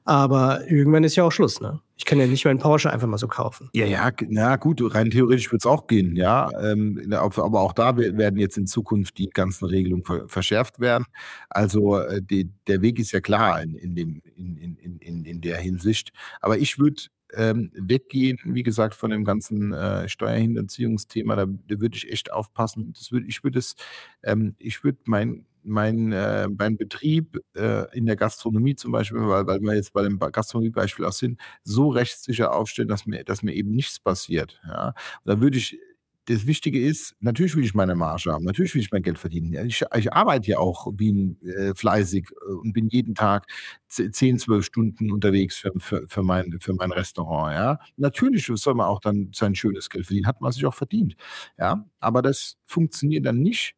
Aber 0.04 0.68
irgendwann 0.68 1.04
ist 1.04 1.16
ja 1.16 1.24
auch 1.24 1.32
Schluss, 1.32 1.60
ne? 1.60 1.80
Ich 1.98 2.04
kann 2.04 2.20
ja 2.20 2.26
nicht 2.26 2.44
meinen 2.44 2.58
Porsche 2.58 2.92
einfach 2.92 3.06
mal 3.06 3.16
so 3.16 3.26
kaufen. 3.26 3.70
Ja, 3.72 3.86
ja, 3.86 4.10
na 4.28 4.56
gut, 4.56 4.82
rein 4.94 5.10
theoretisch 5.10 5.50
wird 5.50 5.62
es 5.62 5.66
auch 5.66 5.86
gehen, 5.86 6.14
ja. 6.14 6.50
Ähm, 6.60 7.10
aber 7.10 7.60
auch 7.60 7.72
da 7.72 7.96
werden 7.96 8.38
jetzt 8.38 8.58
in 8.58 8.66
Zukunft 8.66 9.16
die 9.16 9.30
ganzen 9.30 9.64
Regelungen 9.64 10.04
verschärft 10.28 10.78
werden. 10.78 11.06
Also 11.48 11.98
äh, 11.98 12.20
die, 12.20 12.50
der 12.66 12.82
Weg 12.82 12.98
ist 12.98 13.12
ja 13.12 13.20
klar 13.20 13.62
in, 13.62 13.74
in, 13.76 13.94
dem, 13.94 14.22
in, 14.36 14.76
in, 14.76 15.24
in, 15.24 15.40
der 15.40 15.56
Hinsicht. 15.56 16.12
Aber 16.40 16.58
ich 16.58 16.78
würde 16.78 17.04
ähm, 17.34 17.70
weggehen, 17.74 18.38
wie 18.44 18.62
gesagt, 18.62 18.94
von 18.94 19.10
dem 19.10 19.24
ganzen 19.24 19.72
äh, 19.72 20.08
Steuerhinterziehungsthema, 20.08 21.34
da, 21.34 21.46
da 21.46 21.80
würde 21.80 21.96
ich 21.96 22.12
echt 22.12 22.30
aufpassen. 22.30 22.92
Das 22.92 23.10
würd, 23.10 23.24
ich 23.26 23.42
würde 23.42 23.58
es, 23.58 23.74
ähm, 24.22 24.54
ich 24.58 24.80
mein 25.06 25.46
mein, 25.66 26.12
äh, 26.12 26.48
mein 26.48 26.76
Betrieb 26.76 27.38
äh, 27.54 27.94
in 27.96 28.06
der 28.06 28.16
Gastronomie 28.16 28.76
zum 28.76 28.92
Beispiel, 28.92 29.20
weil, 29.20 29.46
weil 29.46 29.60
wir 29.60 29.74
jetzt 29.74 29.92
bei 29.92 30.02
dem 30.02 30.18
Gastronomiebeispiel 30.18 31.04
auch 31.04 31.12
sind, 31.12 31.40
so 31.64 31.88
rechtssicher 31.88 32.54
aufstellen, 32.54 32.88
dass 32.88 33.06
mir, 33.06 33.24
dass 33.24 33.42
mir 33.42 33.54
eben 33.54 33.72
nichts 33.72 33.98
passiert. 34.00 34.60
Ja? 34.66 34.94
Da 35.24 35.40
würde 35.40 35.58
ich 35.58 35.78
das 36.26 36.46
Wichtige 36.46 36.80
ist, 36.84 37.14
natürlich 37.20 37.54
will 37.54 37.64
ich 37.64 37.74
meine 37.74 37.94
Marge 37.94 38.32
haben, 38.32 38.44
natürlich 38.44 38.74
will 38.74 38.82
ich 38.82 38.90
mein 38.90 39.02
Geld 39.02 39.18
verdienen. 39.18 39.66
Ich, 39.66 39.84
ich 39.94 40.12
arbeite 40.12 40.50
ja 40.50 40.58
auch 40.58 40.92
wie 40.96 41.12
ein, 41.12 41.40
äh, 41.42 41.74
fleißig 41.74 42.28
äh, 42.30 42.52
und 42.52 42.72
bin 42.72 42.88
jeden 42.88 43.14
Tag 43.14 43.46
10, 43.88 44.38
12 44.38 44.64
Stunden 44.64 45.12
unterwegs 45.12 45.56
für, 45.56 45.72
für, 45.78 46.04
für, 46.08 46.22
mein, 46.22 46.58
für 46.60 46.74
mein 46.74 46.90
Restaurant. 46.90 47.54
Ja? 47.54 47.78
Natürlich 47.96 48.46
soll 48.46 48.74
man 48.74 48.86
auch 48.86 49.00
dann 49.00 49.30
sein 49.32 49.54
schönes 49.54 49.88
Geld 49.88 50.06
verdienen, 50.06 50.26
hat 50.26 50.40
man 50.40 50.50
sich 50.50 50.66
auch 50.66 50.74
verdient. 50.74 51.16
Ja? 51.58 51.84
Aber 52.00 52.22
das 52.22 52.56
funktioniert 52.64 53.24
dann 53.24 53.38
nicht 53.38 53.76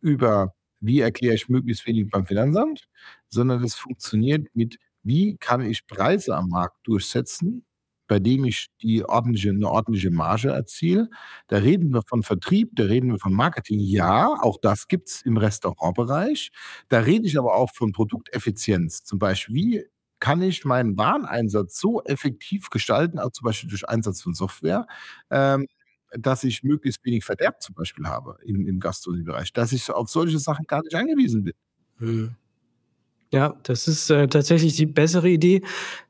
über 0.00 0.54
wie 0.86 1.00
erkläre 1.00 1.34
ich 1.34 1.48
möglichst 1.48 1.86
wenig 1.86 2.10
beim 2.10 2.26
Finanzamt, 2.26 2.88
sondern 3.28 3.62
es 3.64 3.74
funktioniert 3.74 4.48
mit, 4.54 4.78
wie 5.02 5.36
kann 5.38 5.62
ich 5.62 5.86
Preise 5.86 6.36
am 6.36 6.48
Markt 6.48 6.78
durchsetzen, 6.84 7.64
bei 8.08 8.18
dem 8.18 8.44
ich 8.44 8.68
die 8.82 9.04
ordentliche, 9.04 9.50
eine 9.50 9.68
ordentliche 9.68 10.10
Marge 10.10 10.50
erziele. 10.50 11.08
Da 11.48 11.58
reden 11.58 11.90
wir 11.92 12.02
von 12.06 12.22
Vertrieb, 12.22 12.70
da 12.74 12.84
reden 12.84 13.10
wir 13.10 13.18
von 13.18 13.32
Marketing. 13.32 13.80
Ja, 13.80 14.28
auch 14.40 14.58
das 14.60 14.88
gibt 14.88 15.08
es 15.08 15.22
im 15.22 15.36
Restaurantbereich. 15.36 16.50
Da 16.88 17.00
rede 17.00 17.26
ich 17.26 17.38
aber 17.38 17.54
auch 17.54 17.70
von 17.74 17.92
Produkteffizienz. 17.92 19.02
Zum 19.04 19.18
Beispiel, 19.18 19.54
wie 19.54 19.84
kann 20.20 20.40
ich 20.42 20.64
meinen 20.64 20.96
Wareneinsatz 20.96 21.78
so 21.78 22.02
effektiv 22.04 22.70
gestalten, 22.70 23.18
auch 23.18 23.30
zum 23.32 23.44
Beispiel 23.44 23.68
durch 23.68 23.88
Einsatz 23.88 24.22
von 24.22 24.34
Software, 24.34 24.86
ähm, 25.30 25.66
dass 26.18 26.44
ich 26.44 26.62
möglichst 26.62 27.04
wenig 27.04 27.24
Verderb 27.24 27.62
zum 27.62 27.74
Beispiel 27.74 28.06
habe 28.06 28.38
im, 28.44 28.66
im 28.66 28.80
Gastronomiebereich, 28.80 29.52
dass 29.52 29.72
ich 29.72 29.90
auf 29.90 30.08
solche 30.08 30.38
Sachen 30.38 30.66
gar 30.66 30.82
nicht 30.82 30.94
angewiesen 30.94 31.44
bin. 31.44 31.54
Hm. 31.98 32.36
Ja, 33.32 33.56
das 33.64 33.88
ist 33.88 34.10
äh, 34.10 34.28
tatsächlich 34.28 34.76
die 34.76 34.86
bessere 34.86 35.28
Idee. 35.28 35.62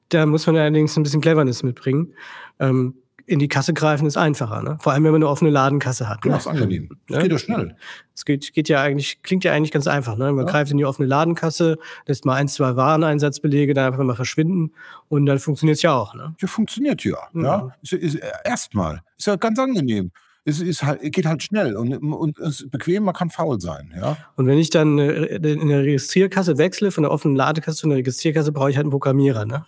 Da 0.08 0.26
muss 0.26 0.46
man 0.46 0.56
allerdings 0.56 0.96
ein 0.96 1.02
bisschen 1.02 1.20
Cleverness 1.20 1.62
mitbringen. 1.62 2.14
Ähm, 2.58 2.94
in 3.26 3.40
die 3.40 3.48
Kasse 3.48 3.74
greifen 3.74 4.06
ist 4.06 4.16
einfacher, 4.16 4.62
ne? 4.62 4.78
Vor 4.80 4.92
allem, 4.92 5.04
wenn 5.04 5.12
man 5.12 5.22
eine 5.22 5.28
offene 5.28 5.50
Ladenkasse 5.50 6.08
hat. 6.08 6.18
Ne? 6.18 6.22
Genau, 6.22 6.36
ist 6.36 6.46
angenehm. 6.46 6.88
Das 7.08 7.16
ja? 7.16 7.22
geht 7.22 7.32
ja 7.32 7.38
schnell. 7.38 7.76
Es 8.14 8.24
geht, 8.24 8.52
geht 8.54 8.68
ja 8.68 8.80
eigentlich, 8.80 9.22
klingt 9.22 9.42
ja 9.44 9.52
eigentlich 9.52 9.72
ganz 9.72 9.86
einfach, 9.88 10.16
ne? 10.16 10.32
Man 10.32 10.46
ja. 10.46 10.52
greift 10.52 10.70
in 10.70 10.78
die 10.78 10.84
offene 10.84 11.08
Ladenkasse, 11.08 11.76
lässt 12.06 12.24
mal 12.24 12.34
ein, 12.34 12.48
zwei 12.48 12.76
Wareneinsatzbelege 12.76 13.74
dann 13.74 13.92
einfach 13.92 14.04
mal 14.04 14.14
verschwinden 14.14 14.72
und 15.08 15.26
dann 15.26 15.38
funktioniert 15.38 15.76
es 15.76 15.82
ja 15.82 15.92
auch, 15.92 16.14
ne? 16.14 16.34
Ja, 16.40 16.48
funktioniert 16.48 17.04
ja. 17.04 17.18
Mhm. 17.32 17.44
ja? 17.44 17.70
Ist, 17.82 17.92
ist, 17.92 18.18
erstmal. 18.44 19.02
Ist 19.18 19.26
ja 19.26 19.36
ganz 19.36 19.58
angenehm 19.58 20.12
es 20.46 20.60
ist 20.60 20.84
halt, 20.84 21.00
geht 21.12 21.26
halt 21.26 21.42
schnell 21.42 21.76
und, 21.76 21.92
und 21.92 22.38
es 22.38 22.60
ist 22.60 22.70
bequem, 22.70 23.02
man 23.02 23.14
kann 23.14 23.30
faul 23.30 23.60
sein. 23.60 23.92
Ja? 23.94 24.16
Und 24.36 24.46
wenn 24.46 24.58
ich 24.58 24.70
dann 24.70 24.98
äh, 24.98 25.36
in 25.36 25.68
der 25.68 25.82
Registrierkasse 25.82 26.56
wechsle, 26.56 26.92
von 26.92 27.02
der 27.02 27.10
offenen 27.10 27.34
Ladekasse 27.34 27.78
zu 27.78 27.86
einer 27.88 27.96
Registrierkasse, 27.96 28.52
brauche 28.52 28.70
ich 28.70 28.76
halt 28.76 28.84
einen 28.84 28.92
Programmierer, 28.92 29.44
ne? 29.44 29.66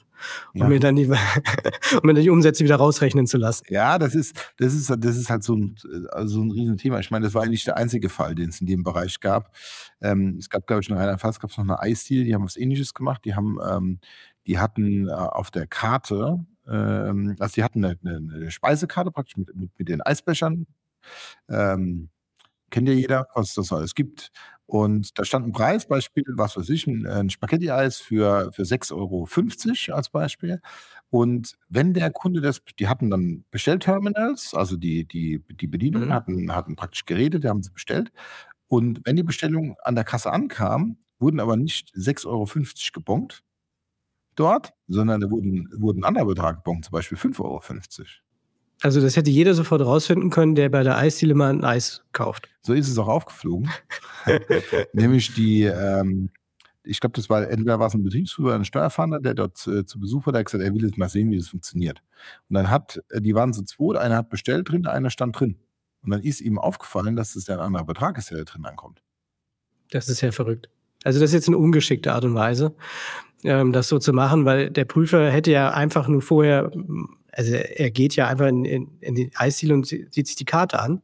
Um 0.55 0.63
ja. 0.63 0.69
mir 0.69 0.81
dann 0.81 0.97
die, 0.97 1.07
um 1.11 2.01
mir 2.03 2.15
dann 2.15 2.23
die 2.23 2.31
Umsätze 2.31 2.65
wieder 2.65 2.77
rausrechnen 2.77 3.27
zu 3.27 3.39
lassen. 3.39 3.65
Ja, 3.69 3.99
das 3.99 4.15
ist, 4.15 4.53
das 4.57 4.73
ist, 4.73 4.93
das 4.99 5.17
ist 5.17 5.31
halt 5.31 5.43
so 5.43 5.55
ein, 5.55 5.77
also 6.11 6.43
ein 6.43 6.51
Riesenthema. 6.51 7.01
Ich 7.01 7.11
meine, 7.11 7.25
das 7.25 7.35
war 7.35 7.43
eigentlich 7.43 7.65
der 7.65 7.77
einzige 7.77 8.09
Fall, 8.09 8.35
den 8.35 8.49
es 8.49 8.61
in 8.61 8.67
dem 8.67 8.85
Bereich 8.85 9.19
gab. 9.21 9.53
Ähm, 10.01 10.37
es 10.39 10.49
gab, 10.49 10.67
glaube 10.67 10.83
ich, 10.83 10.89
in 10.89 10.97
Rheinland-Pfalz 10.97 11.41
gab 11.41 11.51
es 11.51 11.57
noch 11.57 11.65
eine 11.65 11.81
Eisdeal, 11.81 12.25
die 12.25 12.35
haben 12.35 12.45
was 12.45 12.57
ähnliches 12.57 12.95
gemacht. 12.95 13.25
Die 13.25 13.35
haben, 13.35 13.59
ähm, 13.69 13.99
die 14.47 14.59
hatten 14.59 15.09
äh, 15.09 15.13
auf 15.13 15.51
der 15.51 15.67
Karte 15.67 16.45
ähm, 16.71 17.37
also 17.39 17.55
die 17.55 17.65
hatten 17.65 17.85
eine, 17.85 17.99
eine, 18.03 18.51
Speisekarte 18.51 19.11
praktisch 19.11 19.37
mit, 19.37 19.55
mit, 19.55 19.71
mit 19.79 19.89
den 19.89 20.03
Eisbechern. 20.03 20.67
Ähm, 21.49 22.11
Kennt 22.71 22.89
ja 22.89 22.95
jeder, 22.95 23.29
was 23.35 23.55
das 23.55 23.73
alles 23.73 23.95
gibt. 23.95 24.31
Und 24.67 25.19
da 25.19 25.25
stand 25.25 25.47
ein 25.47 25.53
Preisbeispiel, 25.53 26.25
was 26.37 26.57
weiß 26.57 26.69
ich, 26.69 26.87
ein, 26.87 27.07
ein 27.07 27.31
Spaghetti-Eis 27.31 27.99
für, 27.99 28.53
für 28.53 28.63
6,50 28.63 28.95
Euro 29.89 29.97
als 29.97 30.11
Beispiel. 30.11 30.61
Und 31.09 31.57
wenn 31.71 31.95
der 31.95 32.11
Kunde 32.11 32.43
das, 32.43 32.61
die 32.79 32.87
hatten 32.87 33.09
dann 33.09 33.45
Bestellterminals, 33.51 34.53
also 34.53 34.77
die, 34.77 35.07
die, 35.07 35.43
die 35.49 35.67
Bedienung 35.67 36.07
Mhm. 36.07 36.13
hatten, 36.13 36.55
hatten 36.55 36.77
praktisch 36.77 37.07
Geräte, 37.07 37.41
die 37.41 37.49
haben 37.49 37.63
sie 37.63 37.71
bestellt. 37.71 38.13
Und 38.67 39.01
wenn 39.05 39.17
die 39.17 39.23
Bestellung 39.23 39.77
an 39.83 39.95
der 39.95 40.05
Kasse 40.05 40.31
ankam, 40.31 40.99
wurden 41.19 41.41
aber 41.41 41.57
nicht 41.57 41.95
6,50 41.95 42.27
Euro 42.27 42.47
gebongt 42.93 43.43
dort, 44.39 44.73
sondern 44.87 45.21
da 45.21 45.31
wurden, 45.31 45.69
wurden 45.77 46.01
ein 46.01 46.05
anderer 46.05 46.27
Betrag 46.27 46.57
gebongt, 46.57 46.85
zum 46.85 46.93
Beispiel 46.93 47.19
5,50 47.19 47.41
Euro. 47.41 47.61
Also 48.81 49.01
das 49.01 49.17
hätte 49.17 49.31
jeder 49.31 49.55
sofort 49.55 49.83
rausfinden 49.83 50.31
können, 50.31 50.55
der 50.55 50.69
bei 50.69 50.83
der 50.83 50.97
Eisdiele 50.97 51.35
mal 51.35 51.51
ein 51.51 51.65
Eis 51.65 52.05
kauft. 52.13 52.49
So 52.63 52.73
ist 52.75 52.89
es 52.89 52.99
auch 52.99 53.09
aufgeflogen. 53.09 53.69
Nämlich 54.93 55.35
die, 55.35 55.65
ähm, 55.65 56.31
ich 56.85 57.01
glaube, 57.01 57.15
das 57.15 57.29
war 57.29 57.49
entweder 57.49 57.79
war 57.81 57.89
es 57.89 57.95
ein 57.95 58.05
Betriebsführer, 58.05 58.55
ein 58.55 58.65
Steuerfahnder, 58.65 59.21
der 59.21 59.35
dort 59.35 59.67
äh, 59.67 59.85
zu 59.85 59.99
Besuch 59.99 60.27
war, 60.27 60.33
der 60.33 60.41
hat 60.41 60.47
gesagt, 60.47 60.63
er 60.63 60.73
will 60.75 60.85
jetzt 60.85 60.97
mal 60.97 61.09
sehen, 61.09 61.31
wie 61.31 61.39
das 61.39 61.49
funktioniert. 61.49 62.03
Und 62.49 62.55
dann 62.55 62.71
hat, 62.71 63.03
äh, 63.11 63.21
die 63.21 63.35
waren 63.35 63.53
so 63.53 63.63
zwei, 63.63 63.99
einer 63.99 64.17
hat 64.17 64.31
bestellt 64.31 64.71
drin, 64.71 64.87
einer 64.87 65.11
stand 65.11 65.39
drin. 65.39 65.57
Und 66.03 66.13
dann 66.13 66.23
ist 66.23 66.41
ihm 66.41 66.59
aufgefallen, 66.59 67.17
dass 67.17 67.35
das 67.35 67.49
ja 67.49 67.57
ein 67.57 67.61
anderer 67.61 67.85
Betrag 67.85 68.17
ist, 68.17 68.31
der 68.31 68.39
da 68.39 68.45
drin 68.45 68.65
ankommt. 68.65 69.03
Das 69.91 70.09
ist 70.09 70.21
ja 70.21 70.31
verrückt. 70.31 70.69
Also 71.05 71.21
das 71.21 71.31
ist 71.31 71.35
jetzt 71.35 71.49
eine 71.49 71.59
ungeschickte 71.59 72.13
Art 72.13 72.25
und 72.25 72.35
Weise, 72.35 72.75
ähm, 73.45 73.73
das 73.73 73.89
so 73.89 73.99
zu 73.99 74.13
machen, 74.13 74.45
weil 74.45 74.71
der 74.71 74.85
Prüfer 74.85 75.31
hätte 75.31 75.51
ja 75.51 75.71
einfach 75.71 76.09
nur 76.09 76.23
vorher, 76.23 76.71
also 77.33 77.53
er 77.55 77.91
geht 77.91 78.17
ja 78.17 78.27
einfach 78.29 78.47
in, 78.49 78.65
in, 78.65 78.99
in 79.01 79.15
die 79.15 79.31
Eisdiele 79.37 79.75
und 79.75 79.87
sie- 79.87 80.07
sieht 80.11 80.27
sich 80.27 80.37
die 80.37 80.45
Karte 80.45 80.81
an. 80.81 81.03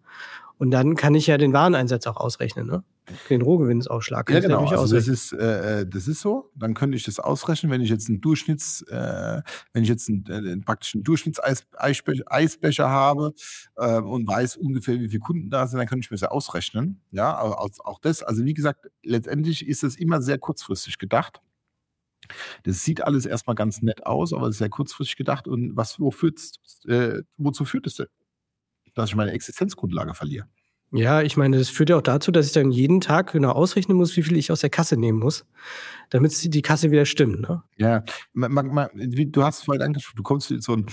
Und 0.57 0.71
dann 0.71 0.95
kann 0.95 1.15
ich 1.17 1.27
ja 1.27 1.37
den 1.37 1.53
Wareneinsatz 1.53 2.07
auch 2.07 2.17
ausrechnen, 2.17 2.67
ne? 2.67 2.85
Den 3.29 3.43
Rohgewinnsausschlag 3.43 4.31
Ja, 4.31 4.41
genau. 4.41 4.65
Also 4.67 4.95
das 4.95 5.09
ist, 5.09 5.33
äh, 5.33 5.81
äh, 5.81 5.87
das 5.87 6.09
ist 6.09 6.21
so. 6.21 6.51
Dann 6.55 6.73
könnte 6.73 6.97
ich 6.97 7.03
das 7.05 7.19
ausrechnen, 7.19 7.71
wenn 7.71 7.83
ich 7.83 7.91
jetzt 7.91 8.09
einen 8.09 8.21
Durchschnitts, 8.23 8.83
äh, 8.89 9.43
wenn 9.75 9.83
ich 9.83 9.89
jetzt 9.91 10.09
einen, 10.09 10.25
äh, 10.27 10.57
praktisch 10.65 10.95
einen 10.95 11.03
Durchschnittseisbecher 11.05 12.25
Eisbecher 12.27 12.89
habe 12.89 13.35
äh, 13.77 13.99
und 14.01 14.27
weiß 14.27 14.57
ungefähr, 14.57 14.95
wie 15.01 15.09
viele 15.09 15.21
Kunden 15.21 15.51
da 15.51 15.67
sind, 15.67 15.79
dann 15.79 15.87
könnte 15.89 16.05
ich 16.05 16.11
mir 16.11 16.15
das 16.15 16.23
ja 16.23 16.29
ausrechnen. 16.31 17.01
Ja, 17.11 17.39
auch, 17.41 17.69
auch 17.85 17.99
das, 18.01 18.23
also 18.23 18.45
wie 18.45 18.55
gesagt, 18.55 18.89
letztendlich 19.03 19.67
ist 19.67 19.83
das 19.83 19.97
immer 19.97 20.23
sehr 20.23 20.39
kurzfristig 20.39 20.99
gedacht. 20.99 21.41
Das 22.65 22.83
sieht 22.85 23.03
alles 23.03 23.27
erstmal 23.27 23.57
ganz 23.57 23.83
nett 23.83 24.07
aus, 24.07 24.33
aber 24.33 24.47
es 24.47 24.57
ist 24.57 24.59
sehr 24.59 24.69
kurzfristig 24.69 25.17
gedacht. 25.17 25.49
Und 25.49 25.77
was, 25.77 26.01
wo 26.01 26.11
führt's, 26.11 26.59
äh, 26.87 27.23
wozu 27.37 27.65
führt 27.65 27.87
es 27.87 27.97
denn? 27.97 28.07
Dass 28.95 29.11
ich 29.11 29.17
meine 29.17 29.33
Existenzgrundlage 29.33 30.15
verliere. 30.15 30.47
Ja, 30.97 31.23
ich 31.23 31.37
meine, 31.37 31.59
das 31.59 31.71
führt 31.71 31.91
ja 31.91 31.97
auch 31.97 32.03
dazu, 32.03 32.31
dass 32.31 32.47
ich 32.47 32.53
dann 32.53 32.71
jeden 32.71 33.01
Tag 33.01 33.33
genau 33.33 33.51
ausrechnen 33.51 33.97
muss, 33.97 34.17
wie 34.17 34.23
viel 34.23 34.37
ich 34.37 34.53
aus 34.53 34.61
der 34.61 34.71
Kasse 34.71 34.97
nehmen 34.97 35.19
muss, 35.19 35.45
damit 36.11 36.55
die 36.55 36.63
Kasse 36.63 36.93
wieder 36.93 37.05
stimmt. 37.05 37.41
Ne? 37.41 37.65
Ja, 37.77 38.05
ma, 38.33 38.49
ma, 38.49 38.63
ma, 38.63 38.91
wie, 38.95 39.27
du 39.27 39.43
hast 39.43 39.59
es 39.59 39.65
vorhin 39.65 39.83
angesprochen, 39.83 40.19
du 40.19 40.23
kommst 40.23 40.53
in 40.53 40.61
so, 40.61 40.75
ein, 40.75 40.87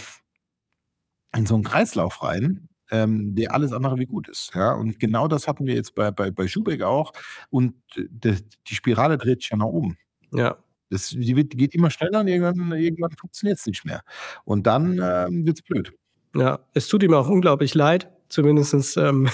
in 1.38 1.46
so 1.46 1.54
einen 1.54 1.64
Kreislauf 1.64 2.24
rein, 2.24 2.68
ähm, 2.90 3.36
der 3.36 3.54
alles 3.54 3.74
andere 3.74 4.00
wie 4.00 4.08
gut 4.08 4.28
ist. 4.28 4.52
Ja, 4.56 4.74
und 4.74 5.00
genau 5.00 5.28
das 5.28 5.48
hatten 5.48 5.68
wir 5.68 5.76
jetzt 5.76 5.94
bei, 5.94 6.10
bei, 6.10 6.32
bei 6.32 6.48
Schubeck 6.48 6.82
auch. 6.82 7.14
Und 7.52 7.76
äh, 7.96 8.06
das, 8.10 8.44
die 8.68 8.76
Spirale 8.76 9.20
dreht 9.20 9.44
sich 9.44 9.52
ja 9.52 9.58
nach 9.58 9.66
oben. 9.66 9.98
Ja. 10.34 10.58
Das, 10.92 11.10
die, 11.10 11.36
wird, 11.36 11.58
geht 11.58 11.74
immer 11.74 11.90
schneller 11.90 12.20
und 12.20 12.28
irgendwann, 12.28 12.72
irgendwann 12.74 13.12
funktioniert 13.12 13.58
es 13.58 13.66
nicht 13.66 13.86
mehr. 13.86 14.02
Und 14.46 14.68
dann 14.68 15.00
ähm, 15.04 15.46
wird 15.46 15.58
es 15.58 15.64
blöd. 15.64 15.94
Ja, 16.36 16.60
es 16.74 16.88
tut 16.88 17.04
ihm 17.04 17.14
auch 17.14 17.28
unglaublich 17.30 17.74
leid, 17.74 18.10
zumindestens 18.30 18.96
ähm, 18.98 19.28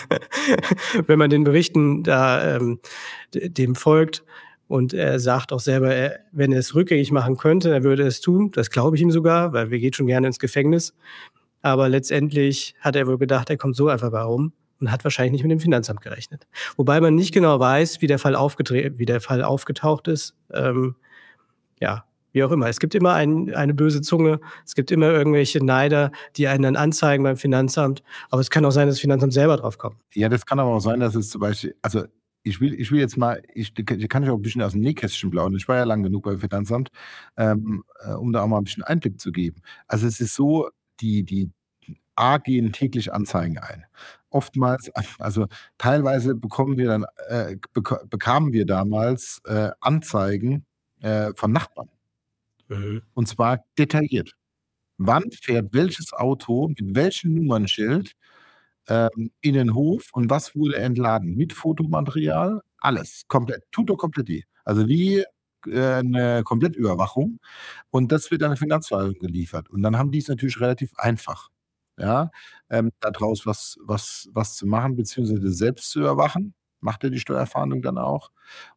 wenn 1.07 1.19
man 1.19 1.29
den 1.29 1.43
Berichten 1.43 2.03
da 2.03 2.55
ähm, 2.55 2.79
dem 3.33 3.75
folgt. 3.75 4.23
Und 4.67 4.93
er 4.93 5.19
sagt 5.19 5.53
auch 5.53 5.61
selber, 5.61 5.93
er, 5.93 6.19
wenn 6.31 6.51
er 6.51 6.59
es 6.59 6.75
rückgängig 6.75 7.11
machen 7.11 7.37
könnte, 7.37 7.71
er 7.71 7.83
würde 7.83 8.03
es 8.03 8.19
tun. 8.19 8.51
Das 8.51 8.69
glaube 8.69 8.95
ich 8.97 9.01
ihm 9.01 9.11
sogar, 9.11 9.53
weil 9.53 9.71
wir 9.71 9.79
geht 9.79 9.95
schon 9.95 10.07
gerne 10.07 10.27
ins 10.27 10.39
Gefängnis. 10.39 10.93
Aber 11.61 11.89
letztendlich 11.89 12.75
hat 12.81 12.95
er 12.95 13.07
wohl 13.07 13.17
gedacht, 13.17 13.49
er 13.49 13.57
kommt 13.57 13.75
so 13.75 13.87
einfach 13.87 14.11
bei 14.11 14.21
rum 14.21 14.53
und 14.79 14.91
hat 14.91 15.03
wahrscheinlich 15.03 15.31
nicht 15.33 15.43
mit 15.43 15.51
dem 15.51 15.59
Finanzamt 15.59 16.01
gerechnet. 16.01 16.47
Wobei 16.75 16.99
man 16.99 17.15
nicht 17.15 17.33
genau 17.33 17.59
weiß, 17.59 18.01
wie 18.01 18.07
der 18.07 18.19
Fall, 18.19 18.35
aufgetre- 18.35 18.97
wie 18.97 19.05
der 19.05 19.21
Fall 19.21 19.41
aufgetaucht 19.43 20.07
ist. 20.07 20.35
Ähm, 20.51 20.95
ja, 21.79 22.05
wie 22.31 22.43
auch 22.43 22.51
immer. 22.51 22.67
Es 22.67 22.79
gibt 22.79 22.93
immer 22.95 23.13
ein, 23.13 23.53
eine 23.55 23.73
böse 23.73 24.01
Zunge. 24.01 24.39
Es 24.65 24.75
gibt 24.75 24.91
immer 24.91 25.09
irgendwelche 25.09 25.63
Neider, 25.63 26.11
die 26.35 26.47
einen 26.47 26.63
dann 26.63 26.75
anzeigen 26.75 27.23
beim 27.23 27.37
Finanzamt. 27.37 28.03
Aber 28.29 28.41
es 28.41 28.49
kann 28.49 28.63
auch 28.65 28.71
sein, 28.71 28.87
dass 28.87 28.95
das 28.95 29.01
Finanzamt 29.01 29.33
selber 29.33 29.57
drauf 29.57 29.77
kommt. 29.77 29.97
Ja, 30.13 30.29
das 30.29 30.45
kann 30.45 30.59
aber 30.59 30.71
auch 30.71 30.79
sein, 30.79 30.99
dass 30.99 31.15
es 31.15 31.29
zum 31.29 31.41
Beispiel, 31.41 31.75
also 31.81 32.03
ich 32.43 32.61
will, 32.61 32.79
ich 32.79 32.91
will 32.91 32.99
jetzt 32.99 33.17
mal, 33.17 33.41
ich 33.53 33.73
kann 34.07 34.23
ich 34.23 34.29
auch 34.29 34.35
ein 34.35 34.41
bisschen 34.41 34.61
aus 34.61 34.73
dem 34.73 34.81
Nähkästchen 34.81 35.31
plaudern. 35.31 35.55
Ich 35.57 35.67
war 35.67 35.77
ja 35.77 35.83
lang 35.83 36.03
genug 36.03 36.23
beim 36.23 36.39
Finanzamt, 36.39 36.89
ähm, 37.37 37.83
äh, 38.05 38.13
um 38.13 38.31
da 38.31 38.43
auch 38.43 38.47
mal 38.47 38.59
ein 38.59 38.63
bisschen 38.63 38.83
Einblick 38.83 39.19
zu 39.19 39.31
geben. 39.31 39.61
Also 39.87 40.05
es 40.05 40.19
ist 40.19 40.35
so, 40.35 40.69
die, 40.99 41.23
die 41.23 41.49
A 42.15 42.37
gehen 42.37 42.71
täglich 42.71 43.11
Anzeigen 43.11 43.57
ein. 43.57 43.85
Oftmals, 44.29 44.91
also 45.19 45.47
teilweise 45.77 46.35
bekommen 46.35 46.77
wir 46.77 46.87
dann, 46.87 47.05
äh, 47.29 47.57
beka 47.73 48.01
bekamen 48.09 48.53
wir 48.53 48.65
damals 48.65 49.41
äh, 49.45 49.71
Anzeigen 49.81 50.66
äh, 51.01 51.31
von 51.35 51.51
Nachbarn. 51.51 51.89
Und 53.13 53.27
zwar 53.27 53.63
detailliert. 53.77 54.33
Wann 54.97 55.31
fährt 55.31 55.73
welches 55.73 56.11
Auto 56.13 56.67
mit 56.69 56.95
welchem 56.95 57.35
Nummernschild 57.35 58.13
ähm, 58.89 59.31
in 59.41 59.53
den 59.53 59.73
Hof 59.75 60.09
und 60.13 60.29
was 60.29 60.55
wurde 60.55 60.77
entladen? 60.77 61.35
Mit 61.35 61.53
Fotomaterial? 61.53 62.61
Alles. 62.79 63.23
Komplett. 63.27 63.63
Tutto 63.71 63.95
completi. 63.95 64.45
Also 64.65 64.87
wie 64.87 65.23
äh, 65.67 65.93
eine 65.95 66.43
Komplettüberwachung. 66.43 67.39
Und 67.91 68.11
das 68.11 68.31
wird 68.31 68.43
an 68.43 68.51
die 68.51 68.57
Finanzverwaltung 68.57 69.19
geliefert. 69.19 69.69
Und 69.69 69.81
dann 69.83 69.97
haben 69.97 70.11
die 70.11 70.19
es 70.19 70.27
natürlich 70.27 70.59
relativ 70.59 70.91
einfach. 70.97 71.49
Ja, 71.99 72.29
ähm, 72.69 72.91
daraus 72.99 73.45
was, 73.47 73.77
was, 73.81 74.29
was 74.31 74.55
zu 74.55 74.67
machen, 74.67 74.95
beziehungsweise 74.95 75.51
selbst 75.51 75.89
zu 75.91 75.99
überwachen. 76.01 76.53
Macht 76.81 77.03
er 77.03 77.09
die 77.09 77.19
Steuerfahndung 77.19 77.81
dann 77.81 77.97
auch. 77.97 78.31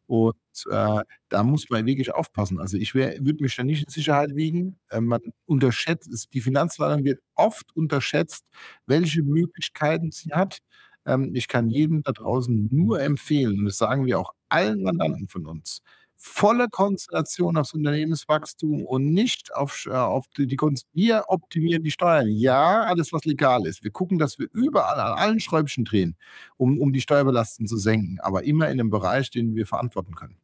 Und 0.07 0.35
äh, 0.69 1.01
da 1.29 1.43
muss 1.43 1.69
man 1.69 1.85
wirklich 1.85 2.13
aufpassen. 2.13 2.59
Also 2.59 2.77
ich 2.77 2.93
würde 2.95 3.37
mich 3.43 3.55
da 3.55 3.63
nicht 3.63 3.83
in 3.85 3.89
Sicherheit 3.89 4.35
wiegen. 4.35 4.77
Äh, 4.89 5.01
man 5.01 5.21
unterschätzt, 5.45 6.09
es- 6.11 6.29
die 6.29 6.41
Finanzverwaltung 6.41 7.05
wird 7.05 7.21
oft 7.35 7.75
unterschätzt, 7.75 8.45
welche 8.87 9.23
Möglichkeiten 9.23 10.11
sie 10.11 10.31
hat. 10.33 10.59
Ähm, 11.05 11.31
ich 11.35 11.47
kann 11.47 11.69
jedem 11.69 12.03
da 12.03 12.11
draußen 12.11 12.69
nur 12.71 13.01
empfehlen, 13.01 13.59
und 13.59 13.65
das 13.65 13.77
sagen 13.77 14.05
wir 14.05 14.19
auch 14.19 14.33
allen 14.49 14.83
Mandanten 14.83 15.27
von 15.29 15.45
uns, 15.47 15.81
volle 16.23 16.69
Konzentration 16.69 17.57
aufs 17.57 17.73
Unternehmenswachstum 17.73 18.85
und 18.85 19.11
nicht 19.11 19.55
auf, 19.55 19.87
äh, 19.87 19.89
auf 19.91 20.27
die, 20.37 20.55
Kon- 20.55 20.77
Wir 20.93 21.23
optimieren 21.29 21.81
die 21.81 21.89
Steuern. 21.89 22.27
Ja, 22.27 22.83
alles, 22.83 23.11
was 23.11 23.25
legal 23.25 23.65
ist. 23.65 23.83
Wir 23.83 23.89
gucken, 23.89 24.19
dass 24.19 24.37
wir 24.37 24.47
überall 24.53 24.99
an 24.99 25.17
allen 25.17 25.39
Schräubchen 25.39 25.83
drehen, 25.83 26.15
um, 26.57 26.79
um 26.79 26.93
die 26.93 27.01
Steuerbelastung 27.01 27.65
zu 27.65 27.75
senken, 27.77 28.19
aber 28.21 28.43
immer 28.43 28.65
in 28.65 28.79
einem 28.79 28.91
Bereich, 28.91 29.31
den 29.31 29.55
wir 29.55 29.65
verantworten 29.65 30.13
können. 30.13 30.37